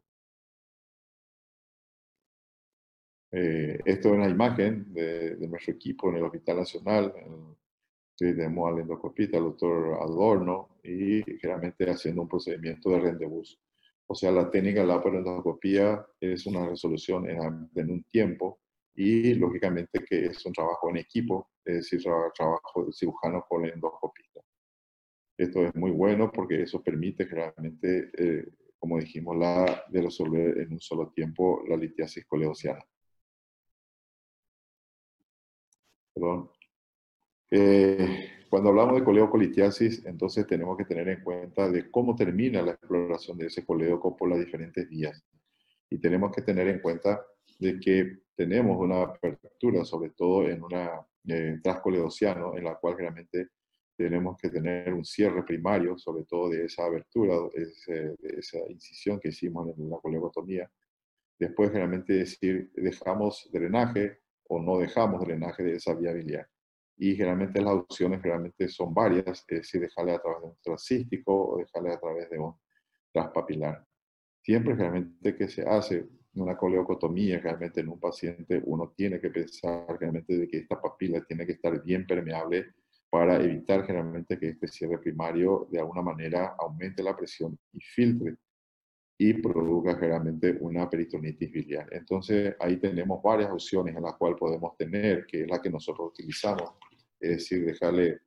Eh, 3.31 3.79
esto 3.85 4.09
es 4.09 4.15
una 4.15 4.29
imagen 4.29 4.93
de, 4.95 5.37
nuestro 5.49 5.75
equipo 5.75 6.09
en 6.09 6.17
el 6.17 6.25
Hospital 6.25 6.59
Nacional. 6.59 7.13
tenemos 8.17 8.73
al 8.73 8.81
endoscopista, 8.81 9.39
el 9.39 9.45
doctor 9.45 9.99
Adorno, 10.03 10.79
y 10.83 11.23
generalmente 11.39 11.91
haciendo 11.91 12.23
un 12.23 12.29
procedimiento 12.29 12.91
de 12.91 13.01
rendezvous. 13.01 13.59
O 14.11 14.15
sea, 14.15 14.33
la 14.33 14.51
técnica 14.51 14.81
de 14.81 14.87
la 14.87 15.03
endoscopía 15.05 16.07
es 16.19 16.47
una 16.47 16.67
resolución 16.67 17.29
en, 17.29 17.71
en, 17.75 17.91
un 17.91 18.03
tiempo 18.05 18.61
y 18.95 19.35
lógicamente 19.35 20.03
que 20.09 20.27
es 20.27 20.45
un 20.47 20.55
trabajo 20.55 20.89
en 20.89 20.97
equipo, 20.97 21.51
es 21.63 21.75
decir, 21.77 22.03
trabajo 22.35 22.87
de 22.87 22.93
cirujano 22.93 23.45
con 23.47 23.67
el 23.67 23.73
endoscopista. 23.75 24.41
Esto 25.37 25.67
es 25.67 25.75
muy 25.75 25.91
bueno 25.91 26.33
porque 26.33 26.63
eso 26.63 26.83
permite 26.83 27.27
realmente, 27.27 28.11
eh, 28.17 28.47
como 28.79 28.99
dijimos, 28.99 29.37
la, 29.37 29.85
de 29.89 30.01
resolver 30.01 30.59
en 30.59 30.73
un 30.73 30.81
solo 30.81 31.11
tiempo 31.11 31.63
la 31.69 31.77
litiasis 31.77 32.25
coleociana. 32.27 32.83
Eh, 37.51 38.38
cuando 38.49 38.71
hablamos 38.71 38.97
de 38.97 39.05
coleocolitiasis, 39.05 40.05
entonces 40.07 40.47
tenemos 40.47 40.77
que 40.77 40.85
tener 40.85 41.09
en 41.09 41.23
cuenta 41.23 41.69
de 41.71 41.91
cómo 41.91 42.15
termina 42.15 42.63
la 42.63 42.73
exploración 42.73 43.37
de 43.39 43.47
ese 43.47 43.65
coleoco 43.65 44.17
por 44.17 44.31
las 44.31 44.39
diferentes 44.39 44.89
vías. 44.89 45.23
Y 45.91 45.99
tenemos 45.99 46.33
que 46.35 46.43
tener 46.43 46.69
en 46.69 46.81
cuenta 46.81 47.25
de 47.59 47.79
que 47.79 48.19
tenemos 48.35 48.79
una 48.79 49.03
apertura, 49.03 49.85
sobre 49.85 50.11
todo 50.11 50.49
en 50.49 50.63
una 50.63 51.07
eh, 51.27 51.61
en 51.61 52.65
la 52.65 52.75
cual 52.77 52.97
realmente 52.97 53.49
tenemos 53.97 54.39
que 54.41 54.49
tener 54.49 54.95
un 54.95 55.05
cierre 55.05 55.43
primario, 55.43 55.99
sobre 55.99 56.25
todo 56.25 56.51
de 56.51 56.65
esa 56.65 56.85
abertura, 56.85 57.35
de 57.53 58.17
esa 58.39 58.59
incisión 58.69 59.19
que 59.21 59.29
hicimos 59.29 59.77
en 59.77 59.91
la 59.91 59.99
coleotomía. 59.99 60.71
Después, 61.39 61.73
realmente 61.73 62.15
decir, 62.15 62.71
dejamos 62.75 63.49
drenaje 63.53 64.21
o 64.49 64.61
no 64.61 64.79
dejamos 64.79 65.21
drenaje 65.21 65.63
de 65.65 65.77
esa 65.77 65.95
viabilidad. 65.95 66.47
Y 66.99 67.15
generalmente 67.15 67.61
las 67.61 67.75
opciones 67.75 68.21
realmente 68.23 68.69
son 68.69 68.93
varias, 68.93 69.45
es 69.49 69.59
decir, 69.59 69.81
dejarle 69.81 70.13
a 70.13 70.19
través 70.19 70.43
de 70.43 70.49
un 70.49 70.57
trascístico 70.61 71.51
o 71.51 71.59
dejarle 71.59 71.93
a 71.93 72.01
través 72.01 72.29
de 72.29 72.39
un 72.39 72.55
traspapilar. 73.13 73.87
Siempre 74.43 74.75
realmente 74.75 75.37
que 75.37 75.49
se 75.49 75.63
hace 75.63 76.07
una 76.35 76.57
coleocotomía, 76.57 77.39
realmente 77.39 77.81
en 77.81 77.89
un 77.89 78.01
paciente 78.01 78.61
uno 78.65 78.93
tiene 78.97 79.21
que 79.21 79.31
pensar 79.31 79.87
realmente 79.99 80.37
de 80.37 80.49
que 80.49 80.59
esta 80.59 80.81
papila 80.81 81.25
tiene 81.25 81.47
que 81.47 81.53
estar 81.53 81.83
bien 81.83 82.07
permeable 82.07 82.75
para 83.11 83.43
evitar 83.43 83.87
generalmente 83.87 84.39
que 84.39 84.51
este 84.51 84.69
cierre 84.69 84.99
primario 84.99 85.67
de 85.71 85.81
alguna 85.81 86.03
manera 86.03 86.55
aumente 86.59 87.03
la 87.03 87.17
presión 87.17 87.59
y 87.73 87.81
filtre 87.81 88.37
y 89.21 89.33
produzca 89.35 89.97
generalmente 89.97 90.57
una 90.61 90.89
peritonitis 90.89 91.51
biliar. 91.51 91.89
Entonces 91.91 92.55
ahí 92.61 92.77
tenemos 92.77 93.21
varias 93.23 93.51
opciones 93.51 93.97
en 93.97 94.03
las 94.03 94.15
cuales 94.15 94.39
podemos 94.39 94.77
tener, 94.77 95.27
que 95.27 95.43
es 95.43 95.51
la 95.51 95.61
que 95.61 95.71
nosotros 95.71 96.11
utilizamos, 96.11 96.75
es 97.21 97.31
decir, 97.31 97.65
dejarle, 97.65 98.21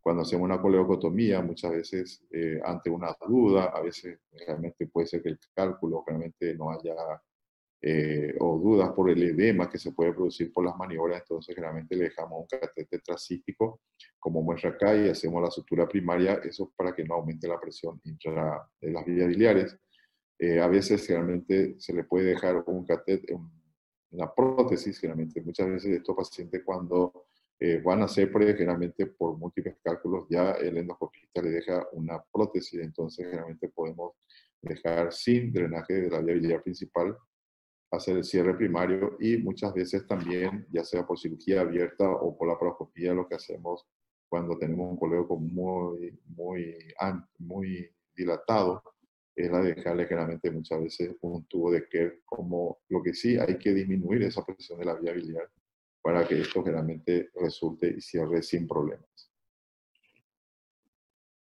cuando 0.00 0.22
hacemos 0.22 0.44
una 0.44 0.60
coleocotomía, 0.60 1.40
muchas 1.42 1.72
veces 1.72 2.24
eh, 2.30 2.60
ante 2.64 2.90
una 2.90 3.16
duda, 3.26 3.66
a 3.66 3.80
veces 3.80 4.18
realmente 4.46 4.86
puede 4.86 5.06
ser 5.06 5.22
que 5.22 5.30
el 5.30 5.38
cálculo 5.54 6.04
realmente 6.06 6.54
no 6.54 6.70
haya, 6.70 6.94
eh, 7.84 8.36
o 8.38 8.58
dudas 8.58 8.90
por 8.92 9.10
el 9.10 9.20
edema 9.22 9.68
que 9.68 9.76
se 9.76 9.90
puede 9.90 10.12
producir 10.12 10.52
por 10.52 10.64
las 10.64 10.76
maniobras, 10.76 11.22
entonces 11.22 11.52
generalmente 11.52 11.96
le 11.96 12.04
dejamos 12.04 12.42
un 12.42 12.46
catéter 12.46 13.02
tracístico 13.02 13.80
como 14.20 14.40
muestra 14.40 14.70
acá 14.70 14.94
y 14.94 15.08
hacemos 15.08 15.42
la 15.42 15.50
sutura 15.50 15.88
primaria, 15.88 16.34
eso 16.44 16.72
para 16.76 16.94
que 16.94 17.02
no 17.04 17.14
aumente 17.14 17.48
la 17.48 17.58
presión 17.58 18.00
intra 18.04 18.68
de 18.80 18.92
las 18.92 19.04
vías 19.04 19.26
biliares. 19.26 19.76
Eh, 20.38 20.60
a 20.60 20.68
veces 20.68 21.08
realmente 21.08 21.74
se 21.80 21.92
le 21.92 22.04
puede 22.04 22.26
dejar 22.26 22.62
un 22.66 22.84
catéter, 22.84 23.36
una 24.12 24.32
prótesis, 24.32 25.00
generalmente 25.00 25.40
muchas 25.40 25.68
veces 25.68 25.96
estos 25.96 26.14
pacientes 26.14 26.62
cuando 26.64 27.26
eh, 27.64 27.80
van 27.80 28.02
a 28.02 28.08
ser 28.08 28.28
generalmente 28.32 29.06
por 29.06 29.38
múltiples 29.38 29.76
cálculos, 29.84 30.26
ya 30.28 30.50
el 30.50 30.78
endoscopista 30.78 31.40
le 31.40 31.50
deja 31.50 31.86
una 31.92 32.20
prótesis, 32.32 32.80
entonces 32.80 33.24
generalmente 33.24 33.68
podemos 33.68 34.14
dejar 34.60 35.12
sin 35.12 35.52
drenaje 35.52 35.94
de 35.94 36.10
la 36.10 36.18
vía 36.18 36.34
biliar 36.34 36.62
principal, 36.64 37.16
hacer 37.92 38.16
el 38.16 38.24
cierre 38.24 38.54
primario 38.54 39.16
y 39.20 39.36
muchas 39.36 39.72
veces 39.74 40.04
también, 40.08 40.66
ya 40.72 40.82
sea 40.82 41.06
por 41.06 41.16
cirugía 41.20 41.60
abierta 41.60 42.10
o 42.10 42.36
por 42.36 42.48
la 42.48 42.58
paroscopía, 42.58 43.14
lo 43.14 43.28
que 43.28 43.36
hacemos 43.36 43.86
cuando 44.28 44.58
tenemos 44.58 44.90
un 44.90 44.96
coleoco 44.96 45.36
muy, 45.36 46.18
muy, 46.24 46.76
muy 47.38 47.88
dilatado, 48.12 48.82
es 49.36 49.48
la 49.52 49.60
de 49.60 49.74
dejarle 49.74 50.06
generalmente 50.06 50.50
muchas 50.50 50.82
veces 50.82 51.14
un 51.20 51.44
tubo 51.44 51.70
de 51.70 51.86
Kerr, 51.88 52.22
como 52.24 52.80
lo 52.88 53.00
que 53.04 53.14
sí 53.14 53.38
hay 53.38 53.56
que 53.56 53.72
disminuir 53.72 54.24
esa 54.24 54.44
presión 54.44 54.80
de 54.80 54.86
la 54.86 54.96
vía 54.96 55.12
biliar 55.12 55.48
para 56.02 56.26
que 56.26 56.40
esto 56.40 56.62
generalmente 56.62 57.30
resulte 57.36 57.94
y 57.96 58.00
cierre 58.00 58.42
sin 58.42 58.66
problemas. 58.66 59.06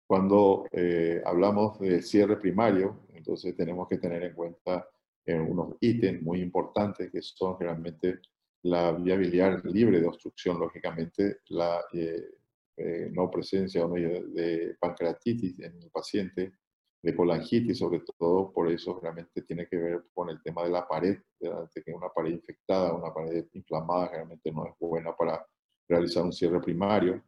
Cuando 0.06 0.68
eh, 0.72 1.22
hablamos 1.26 1.80
de 1.80 2.02
cierre 2.02 2.38
primario, 2.38 3.08
entonces 3.14 3.56
tenemos 3.56 3.88
que 3.88 3.98
tener 3.98 4.22
en 4.24 4.34
cuenta 4.34 4.88
eh, 5.26 5.40
unos 5.40 5.76
ítems 5.80 6.22
muy 6.22 6.42
importantes 6.42 7.10
que 7.10 7.22
son 7.22 7.58
generalmente 7.58 8.20
la 8.64 8.92
vía 8.92 9.16
biliar 9.16 9.66
libre 9.66 10.00
de 10.00 10.08
obstrucción, 10.08 10.60
lógicamente 10.60 11.38
la 11.48 11.82
eh, 11.94 13.10
no 13.12 13.30
presencia 13.32 13.86
de 13.88 14.76
pancreatitis 14.80 15.60
en 15.60 15.82
el 15.82 15.90
paciente, 15.90 16.54
de 17.04 17.16
colangitis, 17.16 17.78
sobre 17.78 18.00
todo 18.00 18.52
por 18.54 18.72
eso 18.72 18.98
realmente 19.02 19.42
tiene 19.42 19.68
que 19.68 19.76
ver 19.76 20.04
con 20.13 20.30
el 20.30 20.42
tema 20.42 20.63
de 20.63 20.70
la 20.70 20.88
pared, 20.88 21.20
de 21.38 21.84
que 21.84 21.92
una 21.92 22.08
pared 22.08 22.32
infectada, 22.32 22.94
una 22.94 23.13
pared 23.13 23.46
inflamada 23.52 24.08
realmente 24.08 24.52
no 24.54 24.66
es 24.66 24.74
buena 24.80 25.13
para 25.13 25.46
realizar 25.88 26.24
un 26.24 26.32
cierre 26.32 26.62
primario 26.62 27.22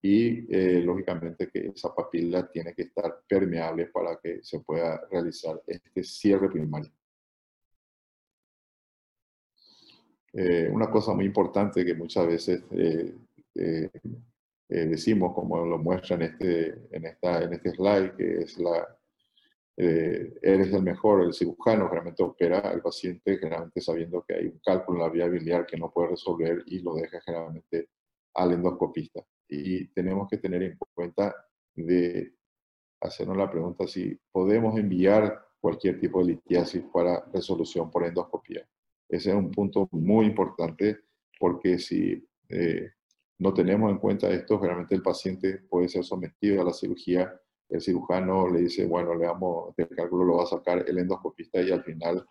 y 0.00 0.46
eh, 0.54 0.80
lógicamente 0.82 1.50
que 1.50 1.66
esa 1.66 1.94
papila 1.94 2.50
tiene 2.50 2.72
que 2.74 2.82
estar 2.82 3.22
permeable 3.28 3.86
para 3.88 4.16
que 4.16 4.42
se 4.42 4.60
pueda 4.60 5.06
realizar 5.10 5.60
este 5.66 6.02
cierre 6.02 6.48
primario. 6.48 6.90
Eh, 10.32 10.70
una 10.72 10.90
cosa 10.90 11.12
muy 11.12 11.26
importante 11.26 11.84
que 11.84 11.94
muchas 11.94 12.26
veces 12.26 12.62
eh, 12.70 13.90
decimos, 14.68 15.34
como 15.34 15.66
lo 15.66 15.78
muestra 15.78 16.16
en 16.16 16.22
este, 16.22 16.78
en, 16.92 17.04
esta, 17.04 17.42
en 17.42 17.52
este 17.52 17.72
slide, 17.72 18.14
que 18.16 18.38
es 18.42 18.58
la 18.58 18.97
eh, 19.80 20.36
eres 20.42 20.72
el 20.72 20.82
mejor, 20.82 21.22
el 21.22 21.32
cirujano 21.32 21.86
realmente 21.86 22.24
opera 22.24 22.58
al 22.58 22.82
paciente 22.82 23.38
generalmente 23.38 23.80
sabiendo 23.80 24.24
que 24.26 24.34
hay 24.34 24.46
un 24.46 24.58
cálculo 24.58 24.98
en 24.98 25.04
la 25.04 25.12
vía 25.12 25.28
biliar 25.28 25.66
que 25.66 25.76
no 25.76 25.92
puede 25.92 26.08
resolver 26.08 26.64
y 26.66 26.80
lo 26.80 26.96
deja 26.96 27.20
generalmente 27.20 27.90
al 28.34 28.54
endoscopista. 28.54 29.24
Y 29.48 29.86
tenemos 29.88 30.28
que 30.28 30.38
tener 30.38 30.64
en 30.64 30.76
cuenta 30.92 31.32
de 31.76 32.34
hacernos 33.00 33.36
la 33.36 33.48
pregunta 33.48 33.86
si 33.86 34.18
podemos 34.32 34.76
enviar 34.76 35.46
cualquier 35.60 36.00
tipo 36.00 36.18
de 36.18 36.32
litiasis 36.32 36.82
para 36.92 37.24
resolución 37.32 37.88
por 37.88 38.04
endoscopía. 38.04 38.68
Ese 39.08 39.30
es 39.30 39.36
un 39.36 39.52
punto 39.52 39.88
muy 39.92 40.26
importante 40.26 41.02
porque 41.38 41.78
si 41.78 42.26
eh, 42.48 42.90
no 43.38 43.54
tenemos 43.54 43.92
en 43.92 43.98
cuenta 43.98 44.28
esto, 44.28 44.58
generalmente 44.58 44.96
el 44.96 45.02
paciente 45.02 45.58
puede 45.70 45.88
ser 45.88 46.02
sometido 46.02 46.62
a 46.62 46.64
la 46.64 46.72
cirugía 46.72 47.32
el 47.68 47.80
cirujano 47.80 48.48
le 48.48 48.60
dice, 48.60 48.86
bueno, 48.86 49.14
le 49.14 49.26
damos, 49.26 49.74
el 49.76 49.88
cálculo 49.88 50.24
lo 50.24 50.36
va 50.36 50.44
a 50.44 50.46
sacar 50.46 50.84
el 50.88 50.98
endoscopista 50.98 51.60
y 51.60 51.70
al 51.70 51.84
final 51.84 52.26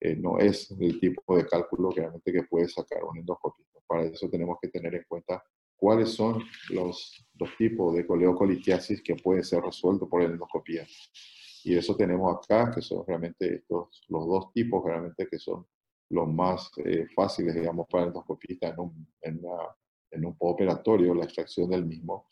eh, 0.00 0.16
no 0.16 0.38
es 0.38 0.70
el 0.72 1.00
tipo 1.00 1.36
de 1.36 1.46
cálculo 1.46 1.90
realmente 1.90 2.32
que 2.32 2.42
puede 2.42 2.68
sacar 2.68 3.04
un 3.04 3.18
endoscopista. 3.18 3.78
Para 3.86 4.04
eso 4.04 4.28
tenemos 4.28 4.58
que 4.60 4.68
tener 4.68 4.94
en 4.94 5.04
cuenta 5.08 5.42
cuáles 5.76 6.10
son 6.10 6.42
los, 6.70 7.24
los 7.38 7.56
tipos 7.56 7.94
de 7.94 8.06
coleocolitiasis 8.06 9.02
que 9.02 9.16
pueden 9.16 9.44
ser 9.44 9.62
resueltos 9.62 10.08
por 10.08 10.22
la 10.22 10.28
endoscopía. 10.28 10.86
Y 11.64 11.76
eso 11.76 11.96
tenemos 11.96 12.36
acá, 12.36 12.70
que 12.74 12.82
son 12.82 13.04
realmente 13.06 13.56
estos, 13.56 14.02
los 14.08 14.26
dos 14.26 14.52
tipos 14.52 14.84
realmente 14.84 15.26
que 15.28 15.38
son 15.38 15.66
los 16.10 16.28
más 16.28 16.70
eh, 16.84 17.06
fáciles, 17.14 17.54
digamos, 17.54 17.86
para 17.88 18.04
el 18.04 18.08
endoscopista 18.08 18.68
en 18.68 18.80
un, 18.80 19.08
en, 19.22 19.40
en 20.10 20.24
un 20.24 20.36
operatorio, 20.38 21.14
la 21.14 21.24
extracción 21.24 21.70
del 21.70 21.86
mismo. 21.86 22.26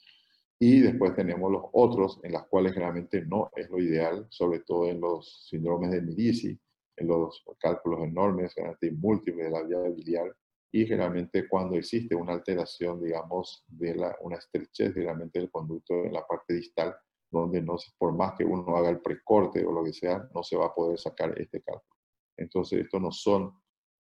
Y 0.62 0.80
después 0.80 1.14
tenemos 1.14 1.50
los 1.50 1.62
otros, 1.72 2.20
en 2.22 2.32
las 2.32 2.46
cuales 2.46 2.74
generalmente 2.74 3.24
no 3.24 3.50
es 3.56 3.70
lo 3.70 3.78
ideal, 3.78 4.26
sobre 4.28 4.60
todo 4.60 4.86
en 4.86 5.00
los 5.00 5.48
síndromes 5.48 5.90
de 5.90 6.02
Medici, 6.02 6.60
en 6.96 7.08
los 7.08 7.42
cálculos 7.58 8.00
enormes, 8.04 8.52
generalmente 8.52 8.92
múltiples 8.92 9.46
de 9.46 9.50
la 9.50 9.62
vía 9.62 9.80
biliar, 9.88 10.36
y 10.70 10.86
generalmente 10.86 11.48
cuando 11.48 11.76
existe 11.76 12.14
una 12.14 12.34
alteración, 12.34 13.02
digamos, 13.02 13.64
de 13.68 13.94
la, 13.94 14.14
una 14.20 14.36
estrechez 14.36 14.92
generalmente 14.92 15.38
del 15.38 15.50
conducto 15.50 15.94
en 16.04 16.12
la 16.12 16.26
parte 16.26 16.52
distal, 16.52 16.94
donde 17.30 17.62
no, 17.62 17.76
por 17.96 18.12
más 18.14 18.34
que 18.36 18.44
uno 18.44 18.76
haga 18.76 18.90
el 18.90 19.00
precorte 19.00 19.64
o 19.64 19.72
lo 19.72 19.82
que 19.82 19.94
sea, 19.94 20.28
no 20.34 20.42
se 20.42 20.56
va 20.56 20.66
a 20.66 20.74
poder 20.74 20.98
sacar 20.98 21.32
este 21.40 21.62
cálculo. 21.62 21.96
Entonces, 22.36 22.80
esto 22.80 23.00
no 23.00 23.10
son 23.10 23.52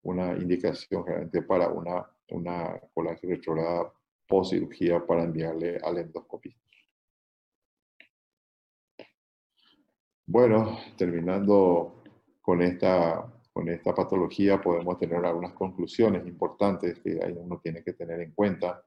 una 0.03 0.33
indicación 0.33 1.05
generalmente 1.05 1.43
para 1.43 1.69
una, 1.69 2.11
una 2.31 2.81
colágeno 2.95 3.35
retrograda 3.35 3.93
post 4.27 4.53
cirugía 4.53 5.05
para 5.07 5.25
enviarle 5.25 5.79
al 5.83 5.99
endoscopista. 5.99 6.61
Bueno, 10.29 10.79
terminando 10.97 12.03
con 12.41 12.61
esta, 12.61 13.33
con 13.53 13.69
esta 13.69 13.95
patología, 13.95 14.61
podemos 14.61 14.99
tener 14.99 15.25
algunas 15.25 15.53
conclusiones 15.53 16.27
importantes 16.27 16.99
que 16.99 17.15
uno 17.37 17.61
tiene 17.63 17.85
que 17.85 17.93
tener 17.93 18.21
en 18.21 18.33
cuenta, 18.33 18.85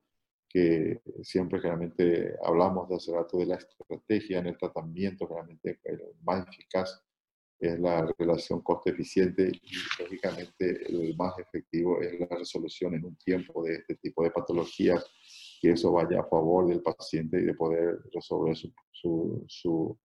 que 0.49 1.01
siempre 1.23 1.59
realmente 1.59 2.35
hablamos 2.43 2.89
de 2.89 2.95
hace 2.95 3.13
rato 3.13 3.37
de 3.37 3.45
la 3.45 3.55
estrategia 3.55 4.39
en 4.39 4.47
el 4.47 4.57
tratamiento, 4.57 5.27
realmente 5.27 5.79
el 5.83 6.01
más 6.23 6.45
eficaz 6.47 7.03
es 7.59 7.79
la 7.79 8.09
relación 8.17 8.61
coste-eficiente 8.61 9.51
y 9.61 10.01
lógicamente 10.01 10.85
el 10.87 11.15
más 11.15 11.37
efectivo 11.39 12.01
es 12.01 12.19
la 12.19 12.27
resolución 12.27 12.95
en 12.95 13.05
un 13.05 13.15
tiempo 13.17 13.63
de 13.63 13.75
este 13.75 13.95
tipo 13.95 14.23
de 14.23 14.31
patologías, 14.31 15.05
que 15.59 15.71
eso 15.71 15.91
vaya 15.91 16.21
a 16.21 16.25
favor 16.27 16.67
del 16.67 16.81
paciente 16.81 17.39
y 17.39 17.45
de 17.45 17.53
poder 17.53 17.99
resolver 18.13 18.55
su, 18.55 18.71
su, 18.91 19.43
su, 19.47 19.97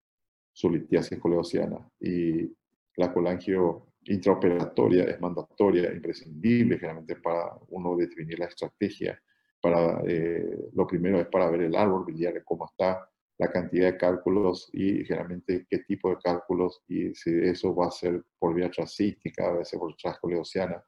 su 0.52 0.70
litiasis 0.70 1.20
coleociana. 1.20 1.88
Y 2.00 2.52
la 2.98 3.14
colangio 3.14 3.94
intraoperatoria 4.06 5.06
es 5.06 5.20
mandatoria, 5.22 5.94
imprescindible 5.94 6.78
generalmente 6.78 7.16
para 7.18 7.58
uno 7.70 7.96
definir 7.96 8.40
la 8.40 8.46
estrategia. 8.46 9.20
Para, 9.62 10.02
eh, 10.06 10.70
lo 10.74 10.86
primero 10.86 11.20
es 11.20 11.28
para 11.28 11.50
ver 11.50 11.62
el 11.62 11.76
árbol 11.76 12.06
biliar, 12.06 12.44
cómo 12.44 12.66
está, 12.66 13.10
la 13.38 13.52
cantidad 13.52 13.92
de 13.92 13.98
cálculos 13.98 14.70
y 14.74 15.06
generalmente 15.06 15.66
qué 15.70 15.80
tipo 15.80 16.10
de 16.10 16.18
cálculos 16.18 16.84
y 16.88 17.14
si 17.16 17.32
eso 17.32 17.74
va 17.74 17.88
a 17.88 17.92
ser 17.92 18.24
por 18.38 18.54
vía 18.54 18.70
trasística, 18.70 19.48
a 19.48 19.54
veces 19.54 19.80
por 19.80 19.96
trascoleociana. 19.96 20.84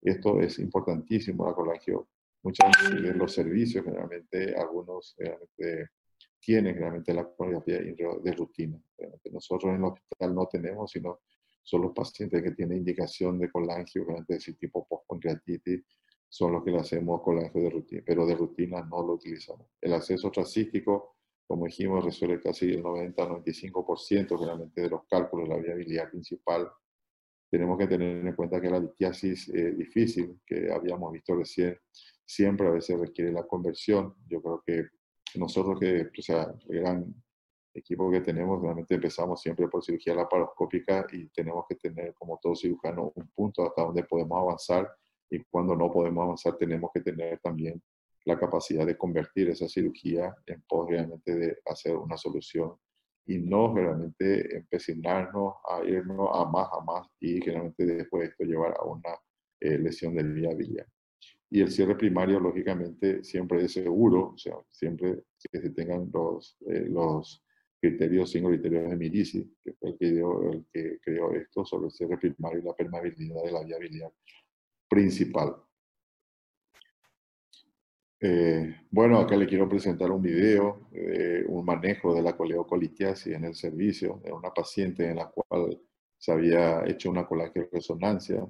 Esto 0.00 0.40
es 0.40 0.58
importantísimo, 0.58 1.46
la 1.46 1.54
colagio. 1.54 2.08
Muchos 2.44 2.66
de 3.02 3.14
los 3.14 3.32
servicios, 3.32 3.84
generalmente, 3.84 4.54
algunos 4.54 5.14
generalmente 5.16 5.90
tienen 6.38 6.76
realmente 6.76 7.12
la 7.12 7.24
coreografía 7.24 7.80
de 7.80 8.32
rutina. 8.32 8.78
Nosotros 9.32 9.70
en 9.70 9.76
el 9.78 9.84
hospital 9.84 10.34
no 10.34 10.46
tenemos, 10.46 10.90
sino 10.90 11.20
son 11.62 11.82
los 11.82 11.92
pacientes 11.92 12.42
que 12.42 12.50
tienen 12.52 12.78
indicación 12.78 13.38
de 13.38 13.50
colangio, 13.50 14.06
de 14.28 14.36
ese 14.36 14.52
tipo 14.52 14.86
post-pancreatitis, 14.86 15.82
son 16.28 16.52
los 16.52 16.62
que 16.62 16.70
le 16.70 16.78
hacemos 16.78 17.22
colangio 17.22 17.62
de 17.62 17.70
rutina, 17.70 18.02
pero 18.04 18.26
de 18.26 18.34
rutina 18.34 18.82
no 18.82 19.02
lo 19.02 19.14
utilizamos. 19.14 19.68
El 19.80 19.94
acceso 19.94 20.30
trasístico 20.30 21.14
como 21.46 21.66
dijimos, 21.66 22.04
resuelve 22.04 22.40
casi 22.40 22.70
el 22.72 22.82
90-95% 22.82 24.38
realmente 24.38 24.80
de 24.80 24.90
los 24.90 25.02
cálculos 25.08 25.48
de 25.48 25.54
la 25.54 25.60
vía 25.60 25.74
biliar 25.74 26.10
principal. 26.10 26.68
tenemos 27.50 27.78
que 27.78 27.86
tener 27.86 28.26
en 28.26 28.34
cuenta 28.34 28.60
que 28.60 28.70
la 28.70 28.80
litiasis 28.80 29.52
difícil 29.76 30.40
que 30.44 30.72
habíamos 30.72 31.12
visto 31.12 31.36
recién 31.36 31.78
siempre 32.24 32.66
a 32.66 32.70
veces 32.70 32.98
requiere 32.98 33.32
la 33.32 33.44
conversión. 33.44 34.14
Yo 34.26 34.40
creo 34.42 34.62
que 34.64 34.86
nosotros 35.38 35.78
que, 35.80 36.10
o 36.18 36.22
sea, 36.22 36.54
el 36.68 36.80
gran 36.80 37.14
equipo 37.74 38.10
que 38.10 38.20
tenemos, 38.20 38.62
realmente 38.62 38.94
empezamos 38.94 39.40
siempre 39.40 39.68
por 39.68 39.84
cirugía 39.84 40.14
laparoscópica 40.14 41.06
y 41.12 41.28
tenemos 41.28 41.64
que 41.68 41.74
tener, 41.74 42.14
como 42.14 42.38
todo 42.40 42.54
cirujano, 42.54 43.12
un 43.14 43.28
punto 43.28 43.66
hasta 43.66 43.82
donde 43.82 44.04
podemos 44.04 44.38
avanzar 44.38 44.88
y 45.28 45.42
cuando 45.44 45.74
no 45.74 45.90
podemos 45.90 46.24
avanzar 46.24 46.56
tenemos 46.56 46.90
que 46.94 47.00
tener 47.00 47.40
también 47.40 47.82
la 48.24 48.38
capacidad 48.38 48.86
de 48.86 48.96
convertir 48.96 49.50
esa 49.50 49.68
cirugía 49.68 50.34
en 50.46 50.62
pos 50.62 50.88
realmente 50.88 51.34
de 51.34 51.58
hacer 51.66 51.96
una 51.96 52.16
solución 52.16 52.74
y 53.26 53.38
no 53.38 53.74
realmente 53.74 54.56
empecinarnos 54.56 55.54
a 55.68 55.84
irnos 55.84 56.28
a 56.32 56.44
más, 56.44 56.68
a 56.72 56.84
más 56.84 57.08
y 57.20 57.40
realmente 57.40 57.84
después 57.84 58.22
de 58.22 58.28
esto 58.30 58.44
llevar 58.44 58.74
a 58.78 58.84
una 58.84 59.18
eh, 59.60 59.78
lesión 59.78 60.14
de 60.14 60.22
viabilidad. 60.22 60.86
Y 61.54 61.60
el 61.60 61.70
cierre 61.70 61.94
primario, 61.94 62.40
lógicamente, 62.40 63.22
siempre 63.22 63.64
es 63.64 63.74
seguro, 63.74 64.32
o 64.34 64.36
sea, 64.36 64.56
siempre 64.72 65.22
que 65.52 65.60
se 65.60 65.70
tengan 65.70 66.10
los, 66.12 66.56
eh, 66.66 66.84
los 66.90 67.44
criterios, 67.80 68.32
cinco 68.32 68.48
criterios 68.48 68.90
de 68.90 68.96
Mirisi, 68.96 69.56
que 69.62 69.72
fue 69.74 69.90
el 69.90 69.96
que, 69.96 70.08
el 70.08 70.66
que 70.72 70.98
creó 70.98 71.32
esto 71.32 71.64
sobre 71.64 71.86
el 71.86 71.92
cierre 71.92 72.18
primario 72.18 72.58
y 72.58 72.62
la 72.64 72.74
permeabilidad 72.74 73.44
de 73.44 73.52
la 73.52 73.62
viabilidad 73.62 74.12
principal. 74.88 75.54
Eh, 78.18 78.74
bueno, 78.90 79.20
acá 79.20 79.36
le 79.36 79.46
quiero 79.46 79.68
presentar 79.68 80.10
un 80.10 80.22
video, 80.22 80.88
de 80.90 81.44
un 81.46 81.64
manejo 81.64 82.16
de 82.16 82.22
la 82.22 82.36
coleocolitiasis 82.36 83.32
en 83.32 83.44
el 83.44 83.54
servicio 83.54 84.20
de 84.24 84.32
una 84.32 84.52
paciente 84.52 85.08
en 85.08 85.18
la 85.18 85.30
cual 85.30 85.80
se 86.18 86.32
había 86.32 86.84
hecho 86.84 87.10
una 87.10 87.28
resonancia 87.70 88.44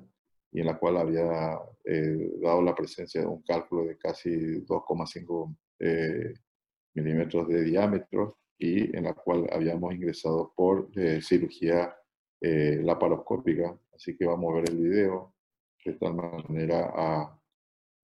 y 0.55 0.61
en 0.61 0.67
la 0.67 0.79
cual 0.79 0.97
había 0.97 1.59
eh, 1.85 2.31
dado 2.41 2.63
la 2.63 2.75
presencia 2.75 3.21
de 3.21 3.27
un 3.27 3.43
cálculo 3.43 3.85
de 3.85 3.99
casi 3.99 4.31
2,5 4.65 5.57
eh, 5.81 6.33
milímetros 6.95 7.49
de 7.49 7.63
diámetro 7.63 8.39
y 8.57 8.97
en 8.97 9.05
la 9.05 9.13
cual 9.13 9.47
habíamos 9.53 9.93
ingresado 9.93 10.55
por 10.57 10.89
cirugía 11.21 11.95
laparoscópica. 12.41 13.77
Así 13.93 14.17
que 14.17 14.27
vamos 14.27 14.53
a 14.53 14.57
ver 14.57 14.71
el 14.71 14.77
video 14.77 15.35
de 15.85 15.95
tal 15.95 16.15
manera 16.15 16.91
a 16.95 17.39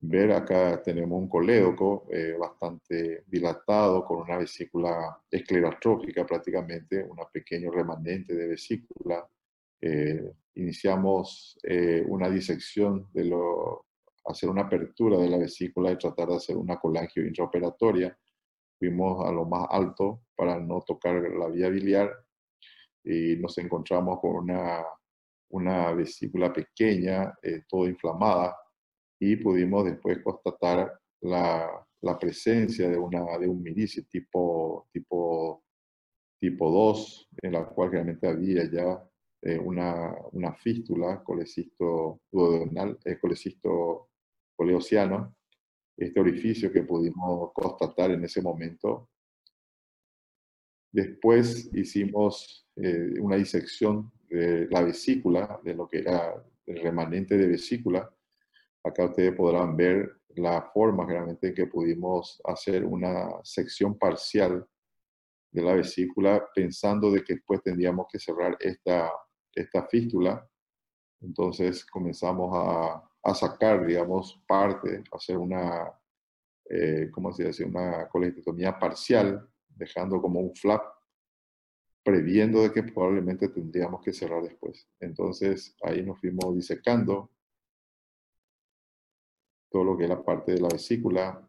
ver 0.03 0.33
acá 0.33 0.83
tenemos 0.83 1.19
un 1.19 1.29
colédoco 1.29 2.07
eh, 2.11 2.35
bastante 2.39 3.25
dilatado 3.27 4.05
con 4.05 4.23
una 4.23 4.39
vesícula 4.39 5.21
esclerotrófica 5.31 6.27
prácticamente, 6.27 7.03
un 7.03 7.19
pequeño 7.33 7.71
remanente 7.71 8.35
de 8.35 8.49
vesícula. 8.49 9.27
Eh, 9.81 10.33
iniciamos 10.55 11.59
eh, 11.63 12.05
una 12.07 12.29
disección 12.29 13.09
de 13.13 13.25
lo, 13.25 13.87
hacer 14.25 14.49
una 14.49 14.63
apertura 14.63 15.19
de 15.19 15.29
la 15.29 15.39
vesícula 15.39 15.93
y 15.93 15.99
tratar 15.99 16.29
de 16.29 16.37
hacer 16.37 16.57
una 16.57 16.79
colangio 16.79 17.27
intraoperatoria. 17.27 18.17
Fuimos 18.79 19.27
a 19.27 19.33
lo 19.33 19.45
más 19.45 19.67
alto 19.71 20.23
para 20.35 20.59
no 20.59 20.83
tocar 20.83 21.15
la 21.15 21.49
vía 21.49 21.69
biliar 21.69 22.13
y 23.05 23.37
nos 23.37 23.57
encontramos 23.59 24.21
con 24.21 24.37
una, 24.37 24.85
una 25.51 25.93
vesícula 25.93 26.53
pequeña, 26.53 27.33
todo 27.69 27.87
inflamada, 27.89 28.57
y 29.19 29.37
pudimos 29.37 29.85
después 29.85 30.23
constatar 30.23 30.99
la, 31.21 31.87
la 32.03 32.19
presencia 32.19 32.89
de, 32.89 32.97
una, 32.97 33.39
de 33.39 33.49
un 33.49 33.63
mirice 33.63 34.03
tipo, 34.05 34.89
tipo, 34.93 35.63
tipo 36.41 36.71
2, 36.71 37.29
en 37.43 37.53
la 37.53 37.67
cual 37.67 37.93
realmente 37.93 38.27
había 38.27 38.65
ya 38.71 39.10
eh, 39.43 39.59
una, 39.59 40.15
una, 40.33 40.55
fístula, 40.55 41.23
colecisto 41.23 42.21
duodenal, 42.31 42.99
eh, 43.05 43.19
colecisto 43.19 44.11
coleociano, 44.55 45.35
este 45.97 46.21
orificio 46.21 46.73
que 46.73 46.83
pudimos 46.83 47.53
constatar 47.53 48.11
en 48.11 48.25
ese 48.25 48.43
momento. 48.43 49.11
Después 50.93 51.71
hicimos 51.73 52.69
eh, 52.77 53.15
una 53.21 53.37
disección 53.37 54.13
de 54.29 54.67
la 54.69 54.83
vesícula, 54.83 55.61
de 55.63 55.75
lo 55.75 55.89
que 55.89 55.99
era 55.99 56.35
el 56.67 56.83
remanente 56.83 57.37
de 57.37 57.47
vesícula, 57.47 58.13
Acá 58.83 59.05
ustedes 59.05 59.35
podrán 59.35 59.77
ver 59.77 60.21
la 60.37 60.63
forma 60.73 61.05
realmente 61.05 61.53
que 61.53 61.67
pudimos 61.67 62.41
hacer 62.45 62.85
una 62.85 63.29
sección 63.43 63.99
parcial 63.99 64.67
de 65.53 65.63
la 65.63 65.75
vesícula 65.75 66.49
pensando 66.55 67.11
de 67.11 67.23
que 67.23 67.35
después 67.35 67.63
tendríamos 67.63 68.07
que 68.11 68.19
cerrar 68.19 68.57
esta, 68.61 69.13
esta 69.55 69.87
fístula. 69.87 70.49
Entonces 71.21 71.85
comenzamos 71.85 72.51
a, 72.55 73.11
a 73.23 73.35
sacar, 73.35 73.87
digamos, 73.87 74.43
parte, 74.47 75.05
hacer 75.13 75.37
una, 75.37 75.93
eh, 76.69 77.11
¿cómo 77.13 77.33
se 77.33 77.45
dice? 77.45 77.65
Una 77.65 78.09
colectotomía 78.09 78.79
parcial, 78.79 79.49
dejando 79.69 80.21
como 80.21 80.41
un 80.41 80.55
flap, 80.55 80.83
previendo 82.03 82.63
de 82.63 82.73
que 82.73 82.83
probablemente 82.83 83.49
tendríamos 83.49 84.03
que 84.03 84.13
cerrar 84.13 84.43
después. 84.43 84.89
Entonces 85.01 85.77
ahí 85.83 86.03
nos 86.03 86.19
fuimos 86.19 86.55
disecando 86.55 87.31
todo 89.71 89.85
lo 89.85 89.97
que 89.97 90.05
es 90.05 90.09
la 90.09 90.23
parte 90.23 90.53
de 90.53 90.61
la 90.61 90.69
vesícula. 90.69 91.49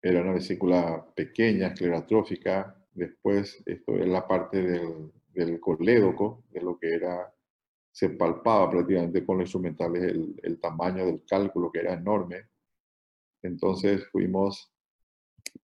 Era 0.00 0.20
una 0.22 0.32
vesícula 0.32 1.04
pequeña, 1.14 1.68
esclerotrófica. 1.68 2.83
Después, 2.94 3.62
esto 3.66 3.96
es 3.96 4.06
la 4.08 4.26
parte 4.26 4.62
del, 4.62 5.12
del 5.34 5.60
colédoco, 5.60 6.44
de 6.50 6.62
lo 6.62 6.78
que 6.78 6.94
era, 6.94 7.32
se 7.90 8.10
palpaba 8.10 8.70
prácticamente 8.70 9.24
con 9.24 9.38
los 9.38 9.46
instrumentales 9.46 10.02
el, 10.04 10.40
el 10.42 10.60
tamaño 10.60 11.04
del 11.06 11.24
cálculo, 11.26 11.70
que 11.70 11.80
era 11.80 11.94
enorme. 11.94 12.48
Entonces 13.42 14.06
fuimos 14.10 14.72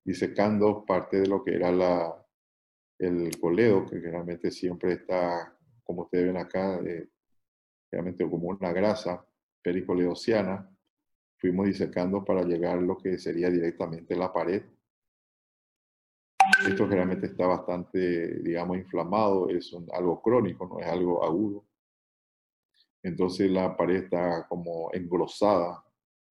disecando 0.05 0.85
parte 0.85 1.21
de 1.21 1.27
lo 1.27 1.43
que 1.43 1.55
era 1.55 1.73
la, 1.73 2.27
el 2.99 3.38
coledo, 3.40 3.87
que 3.87 3.99
realmente 3.99 4.51
siempre 4.51 4.93
está, 4.93 5.57
como 5.83 6.03
ustedes 6.03 6.27
ven 6.27 6.37
acá, 6.37 6.79
eh, 6.85 7.09
realmente 7.90 8.29
como 8.29 8.49
una 8.49 8.73
grasa 8.73 9.27
pericoleociana, 9.62 10.71
fuimos 11.38 11.66
disecando 11.66 12.25
para 12.25 12.43
llegar 12.43 12.79
a 12.79 12.81
lo 12.81 12.99
que 12.99 13.19
sería 13.19 13.49
directamente 13.51 14.14
la 14.14 14.33
pared. 14.33 14.62
Esto 16.66 16.84
generalmente 16.86 17.26
está 17.26 17.46
bastante, 17.46 18.40
digamos, 18.42 18.76
inflamado, 18.76 19.48
es 19.48 19.74
algo 19.92 20.20
crónico, 20.20 20.66
no 20.66 20.80
es 20.80 20.86
algo 20.86 21.24
agudo. 21.24 21.66
Entonces 23.02 23.50
la 23.50 23.76
pared 23.76 24.04
está 24.04 24.46
como 24.48 24.90
engrosada, 24.92 25.84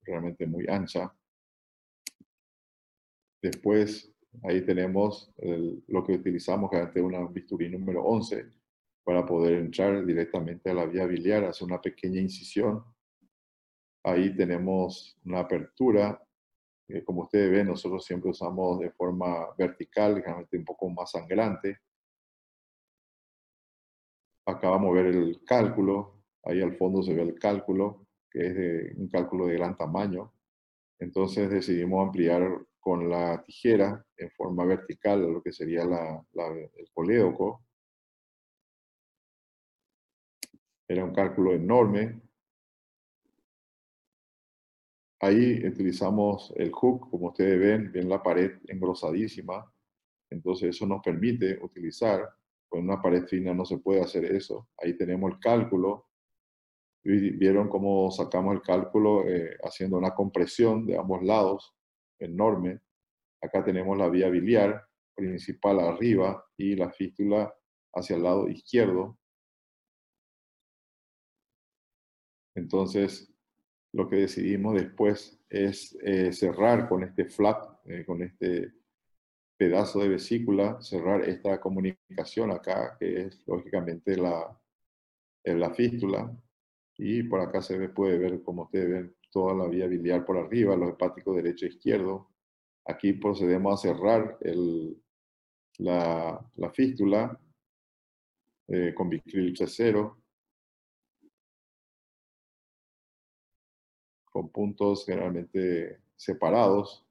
realmente 0.03 0.45
muy 0.45 0.67
ancha. 0.67 1.13
Después, 3.41 4.13
ahí 4.43 4.65
tenemos 4.65 5.31
lo 5.87 6.03
que 6.03 6.13
utilizamos, 6.13 6.69
que 6.69 6.81
es 6.81 7.03
una 7.03 7.25
bisturí 7.27 7.69
número 7.69 8.03
11, 8.03 8.45
para 9.03 9.25
poder 9.25 9.53
entrar 9.53 10.05
directamente 10.05 10.69
a 10.69 10.73
la 10.73 10.85
vía 10.85 11.05
biliar, 11.05 11.45
hacer 11.45 11.65
una 11.67 11.81
pequeña 11.81 12.21
incisión 12.21 12.83
Ahí 14.03 14.35
tenemos 14.35 15.17
una 15.25 15.39
apertura. 15.39 16.21
Como 17.05 17.23
ustedes 17.23 17.51
ven, 17.51 17.67
nosotros 17.67 18.03
siempre 18.03 18.31
usamos 18.31 18.79
de 18.79 18.91
forma 18.91 19.47
vertical, 19.57 20.15
generalmente 20.15 20.57
un 20.57 20.65
poco 20.65 20.89
más 20.89 21.11
sangrante. 21.11 21.79
Acá 24.45 24.69
vamos 24.71 24.91
a 24.91 25.01
ver 25.01 25.05
el 25.07 25.43
cálculo. 25.45 26.23
Ahí 26.43 26.61
al 26.61 26.75
fondo 26.75 27.03
se 27.03 27.13
ve 27.13 27.21
el 27.21 27.37
cálculo, 27.37 28.07
que 28.31 28.47
es 28.47 28.55
de, 28.55 28.93
un 28.97 29.07
cálculo 29.07 29.45
de 29.45 29.55
gran 29.55 29.77
tamaño. 29.77 30.33
Entonces 30.99 31.49
decidimos 31.49 32.07
ampliar 32.07 32.65
con 32.79 33.09
la 33.09 33.43
tijera 33.43 34.03
en 34.17 34.31
forma 34.31 34.65
vertical 34.65 35.31
lo 35.31 35.43
que 35.43 35.51
sería 35.51 35.85
la, 35.85 36.25
el 36.33 36.89
colédoco. 36.91 37.63
Era 40.87 41.05
un 41.05 41.13
cálculo 41.13 41.53
enorme, 41.53 42.19
Ahí 45.21 45.65
utilizamos 45.67 46.53
el 46.55 46.71
hook, 46.71 47.09
como 47.09 47.27
ustedes 47.27 47.59
ven, 47.59 47.91
ven 47.91 48.07
la 48.07 48.23
pared 48.23 48.59
engrosadísima. 48.67 49.69
Entonces 50.29 50.69
eso 50.69 50.85
nos 50.85 51.01
permite 51.03 51.59
utilizar, 51.61 52.29
con 52.69 52.81
una 52.81 53.01
pared 53.01 53.25
fina 53.25 53.53
no 53.53 53.65
se 53.65 53.79
puede 53.79 54.01
hacer 54.01 54.25
eso. 54.25 54.69
Ahí 54.77 54.95
tenemos 54.95 55.31
el 55.31 55.39
cálculo. 55.39 56.07
Vieron 57.03 57.67
cómo 57.67 58.11
sacamos 58.11 58.53
el 58.55 58.61
cálculo 58.61 59.27
eh, 59.27 59.57
haciendo 59.63 59.97
una 59.97 60.13
compresión 60.13 60.85
de 60.85 60.97
ambos 60.97 61.23
lados 61.23 61.73
enorme. 62.19 62.79
Acá 63.41 63.63
tenemos 63.63 63.97
la 63.97 64.09
vía 64.09 64.29
biliar 64.29 64.85
principal 65.15 65.79
arriba 65.79 66.45
y 66.55 66.75
la 66.75 66.91
fístula 66.91 67.53
hacia 67.93 68.15
el 68.15 68.23
lado 68.23 68.47
izquierdo. 68.47 69.17
Entonces, 72.55 73.33
lo 73.93 74.07
que 74.07 74.17
decidimos 74.17 74.75
después 74.75 75.39
es 75.49 75.97
eh, 76.01 76.31
cerrar 76.31 76.87
con 76.87 77.03
este 77.03 77.25
flap, 77.25 77.79
eh, 77.85 78.05
con 78.05 78.21
este 78.21 78.73
pedazo 79.57 79.99
de 79.99 80.09
vesícula, 80.09 80.81
cerrar 80.81 81.27
esta 81.27 81.59
comunicación 81.59 82.51
acá, 82.51 82.95
que 82.99 83.23
es 83.23 83.43
lógicamente 83.47 84.15
la, 84.15 84.57
la 85.43 85.73
fístula. 85.73 86.31
Y 86.97 87.23
por 87.23 87.41
acá 87.41 87.61
se 87.61 87.89
puede 87.89 88.17
ver, 88.17 88.41
como 88.43 88.63
ustedes 88.63 88.89
ven, 88.89 89.15
toda 89.31 89.53
la 89.53 89.67
vía 89.67 89.87
biliar 89.87 90.25
por 90.25 90.37
arriba, 90.37 90.75
los 90.75 90.91
hepáticos 90.91 91.35
derecho 91.35 91.65
e 91.65 91.69
izquierdo. 91.69 92.29
Aquí 92.85 93.13
procedemos 93.13 93.73
a 93.73 93.87
cerrar 93.87 94.37
la, 95.77 96.51
la 96.55 96.71
fístula 96.71 97.39
eh, 98.67 98.93
con 98.93 99.09
bicril 99.09 99.55
C0, 99.55 100.18
con 104.29 104.49
puntos 104.49 105.05
generalmente 105.05 105.99
separados. 106.15 107.05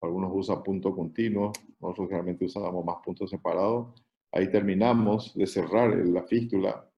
Algunos 0.00 0.32
usan 0.34 0.62
punto 0.62 0.94
continuo, 0.94 1.52
nosotros 1.80 2.08
generalmente 2.08 2.44
usábamos 2.44 2.84
más 2.84 2.96
puntos 3.04 3.30
separados. 3.30 3.94
Ahí 4.32 4.50
terminamos 4.50 5.34
de 5.34 5.46
cerrar 5.46 5.94
la 5.94 6.22
fístula. 6.24 6.88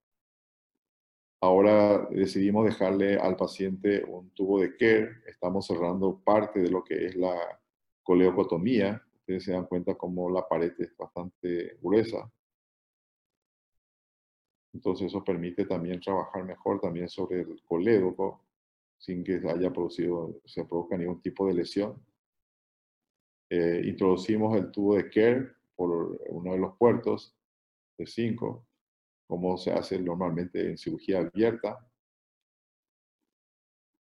Ahora 1.40 2.06
decidimos 2.10 2.64
dejarle 2.64 3.18
al 3.18 3.36
paciente 3.36 4.02
un 4.04 4.30
tubo 4.30 4.60
de 4.60 4.74
care. 4.76 5.10
Estamos 5.26 5.66
cerrando 5.66 6.18
parte 6.24 6.60
de 6.60 6.70
lo 6.70 6.82
que 6.82 7.06
es 7.06 7.16
la 7.16 7.60
coleocotomía. 8.02 9.02
Ustedes 9.18 9.44
se 9.44 9.52
dan 9.52 9.66
cuenta 9.66 9.94
cómo 9.94 10.30
la 10.30 10.48
pared 10.48 10.72
es 10.78 10.96
bastante 10.96 11.76
gruesa. 11.82 12.30
Entonces 14.72 15.08
eso 15.08 15.22
permite 15.22 15.66
también 15.66 16.00
trabajar 16.00 16.44
mejor 16.44 16.80
también 16.80 17.08
sobre 17.08 17.40
el 17.40 17.62
colédoco 17.64 18.43
sin 18.98 19.22
que 19.22 19.40
haya 19.48 19.72
producido, 19.72 20.40
se 20.44 20.64
produzca 20.64 20.96
ningún 20.96 21.20
tipo 21.20 21.46
de 21.46 21.54
lesión. 21.54 22.04
Eh, 23.50 23.82
introducimos 23.84 24.56
el 24.56 24.70
tubo 24.70 24.96
de 24.96 25.10
care 25.10 25.52
por 25.76 26.18
uno 26.28 26.52
de 26.52 26.58
los 26.58 26.76
puertos 26.76 27.36
de 27.98 28.06
5, 28.06 28.66
como 29.26 29.56
se 29.56 29.72
hace 29.72 29.98
normalmente 30.00 30.68
en 30.68 30.78
cirugía 30.78 31.18
abierta. 31.20 31.86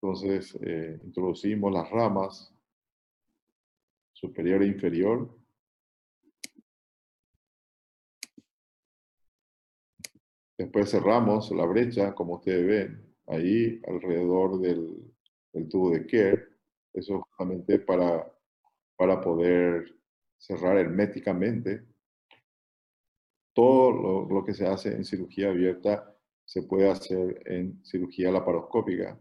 Entonces, 0.00 0.58
eh, 0.62 1.00
introducimos 1.04 1.72
las 1.72 1.88
ramas 1.90 2.54
superior 4.12 4.62
e 4.62 4.66
inferior. 4.66 5.38
Después 10.58 10.90
cerramos 10.90 11.50
la 11.50 11.66
brecha, 11.66 12.14
como 12.14 12.34
ustedes 12.34 12.66
ven, 12.66 13.11
ahí 13.32 13.80
alrededor 13.86 14.60
del, 14.60 15.68
tubo 15.68 15.90
de 15.90 16.06
care. 16.06 16.48
Eso 16.94 17.20
justamente 17.20 17.78
para 17.78 18.32
para 19.02 19.20
poder 19.20 19.96
cerrar 20.38 20.78
herméticamente. 20.78 21.84
Todo 23.52 24.28
lo, 24.30 24.44
que 24.44 24.54
se 24.54 24.64
hace 24.64 24.94
en 24.94 25.04
cirugía 25.04 25.50
abierta 25.50 26.16
se 26.44 26.62
puede 26.62 26.88
hacer 26.88 27.42
en 27.46 27.84
cirugía 27.84 28.30
laparoscópica. 28.30 29.18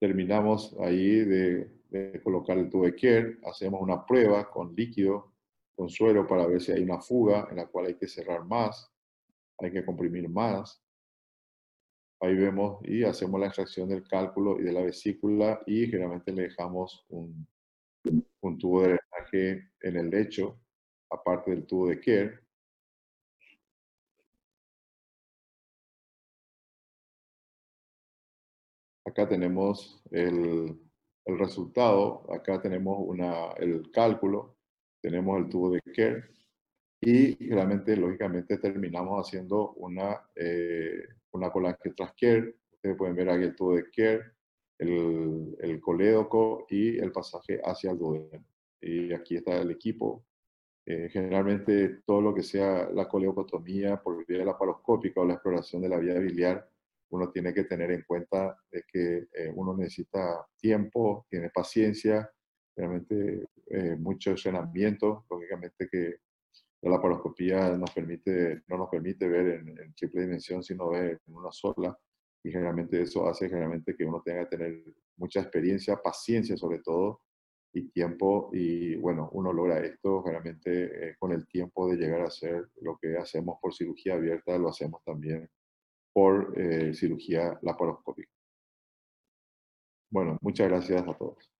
Terminamos 0.00 0.74
ahí 0.80 1.20
de, 1.22 2.20
colocar 2.22 2.56
el 2.56 2.70
tubo 2.70 2.86
de 2.86 2.94
care, 2.94 3.38
hacemos 3.44 3.82
una 3.82 4.06
prueba 4.06 4.50
con 4.50 4.74
líquido, 4.74 5.34
con 5.76 5.90
suero 5.90 6.26
para 6.26 6.46
ver 6.46 6.62
si 6.62 6.72
hay 6.72 6.82
una 6.82 7.02
fuga 7.02 7.46
en 7.50 7.56
la 7.56 7.66
cual 7.66 7.86
hay 7.86 7.94
que 7.94 8.08
cerrar 8.08 8.44
más, 8.46 8.90
hay 9.58 9.70
que 9.70 9.84
comprimir 9.84 10.30
más. 10.30 10.82
Ahí 12.20 12.34
vemos 12.36 12.80
y 12.84 13.04
hacemos 13.04 13.40
la 13.40 13.46
extracción 13.46 13.88
del 13.88 14.02
cálculo 14.06 14.58
y 14.60 14.64
de 14.64 14.72
la 14.72 14.82
vesícula 14.82 15.60
y 15.66 15.86
generalmente 15.86 16.32
le 16.32 16.42
dejamos 16.44 17.04
un, 17.10 17.46
un 18.40 18.58
tubo 18.58 18.82
de 18.82 18.98
drenaje 18.98 19.70
en 19.80 19.96
el 19.96 20.10
lecho, 20.10 20.60
aparte 21.10 21.50
del 21.52 21.66
tubo 21.66 21.88
de 21.88 22.00
care. 22.00 22.40
Acá 29.04 29.28
tenemos 29.28 30.02
el, 30.10 30.78
el 31.24 31.38
resultado, 31.38 32.30
acá 32.32 32.60
tenemos 32.60 32.98
una, 33.00 33.52
el 33.58 33.90
cálculo, 33.90 34.56
tenemos 35.00 35.38
el 35.38 35.48
tubo 35.48 35.70
de 35.72 35.80
care 35.94 36.24
y 37.00 37.48
realmente, 37.50 37.96
lógicamente, 37.96 38.58
terminamos 38.58 39.26
haciendo 39.26 39.72
una, 39.74 40.20
eh, 40.36 41.04
una 41.32 41.50
tras 41.52 42.14
care. 42.20 42.54
Ustedes 42.72 42.96
pueden 42.96 43.16
ver 43.16 43.30
aquí 43.30 43.44
el 43.44 43.56
tubo 43.56 43.74
de 43.74 43.90
care 43.90 44.38
el, 44.78 45.56
el 45.60 45.80
colédoco 45.80 46.66
y 46.68 46.98
el 46.98 47.12
pasaje 47.12 47.60
hacia 47.64 47.90
el 47.90 47.98
duodeno. 47.98 48.44
Y 48.80 49.12
aquí 49.12 49.36
está 49.36 49.58
el 49.58 49.70
equipo. 49.72 50.24
Eh, 50.86 51.08
generalmente 51.10 52.00
todo 52.06 52.22
lo 52.22 52.34
que 52.34 52.42
sea 52.42 52.88
la 52.90 53.08
coleocotomía 53.08 54.00
por 54.00 54.24
vía 54.24 54.44
laparoscópica 54.44 55.20
o 55.20 55.26
la 55.26 55.34
exploración 55.34 55.82
de 55.82 55.88
la 55.88 55.98
vía 55.98 56.18
biliar, 56.18 56.66
uno 57.10 57.30
tiene 57.30 57.52
que 57.52 57.64
tener 57.64 57.90
en 57.90 58.02
cuenta 58.02 58.58
de 58.70 58.84
que 58.90 59.28
eh, 59.32 59.52
uno 59.54 59.76
necesita 59.76 60.46
tiempo, 60.56 61.26
tiene 61.28 61.50
paciencia, 61.50 62.30
realmente 62.76 63.48
eh, 63.66 63.96
mucho 63.96 64.30
entrenamiento, 64.30 65.26
lógicamente 65.28 65.88
que 65.90 66.20
la 66.82 66.90
laparoscopía 66.90 67.70
no 67.70 67.78
nos 67.78 67.90
permite 68.88 69.28
ver 69.28 69.48
en, 69.48 69.68
en 69.78 69.94
triple 69.94 70.22
dimensión, 70.22 70.62
sino 70.62 70.90
ver 70.90 71.20
en 71.26 71.34
una 71.34 71.50
sola 71.50 71.98
y 72.42 72.50
generalmente 72.50 73.02
eso 73.02 73.28
hace 73.28 73.48
generalmente 73.48 73.96
que 73.96 74.04
uno 74.04 74.22
tenga 74.24 74.48
que 74.48 74.56
tener 74.56 74.84
mucha 75.16 75.40
experiencia, 75.40 75.96
paciencia 75.96 76.56
sobre 76.56 76.78
todo 76.80 77.22
y 77.72 77.90
tiempo 77.90 78.50
y 78.52 78.96
bueno, 78.96 79.28
uno 79.32 79.52
logra 79.52 79.84
esto 79.84 80.22
generalmente 80.22 81.10
eh, 81.10 81.16
con 81.18 81.32
el 81.32 81.46
tiempo 81.46 81.88
de 81.88 81.96
llegar 81.96 82.22
a 82.22 82.28
hacer 82.28 82.70
lo 82.80 82.96
que 82.96 83.16
hacemos 83.16 83.58
por 83.60 83.74
cirugía 83.74 84.14
abierta, 84.14 84.56
lo 84.58 84.68
hacemos 84.68 85.02
también 85.04 85.48
por 86.12 86.54
eh, 86.58 86.94
cirugía 86.94 87.58
laparoscópica. 87.62 88.30
Bueno, 90.10 90.38
muchas 90.40 90.68
gracias 90.68 91.02
a 91.06 91.14
todos. 91.16 91.57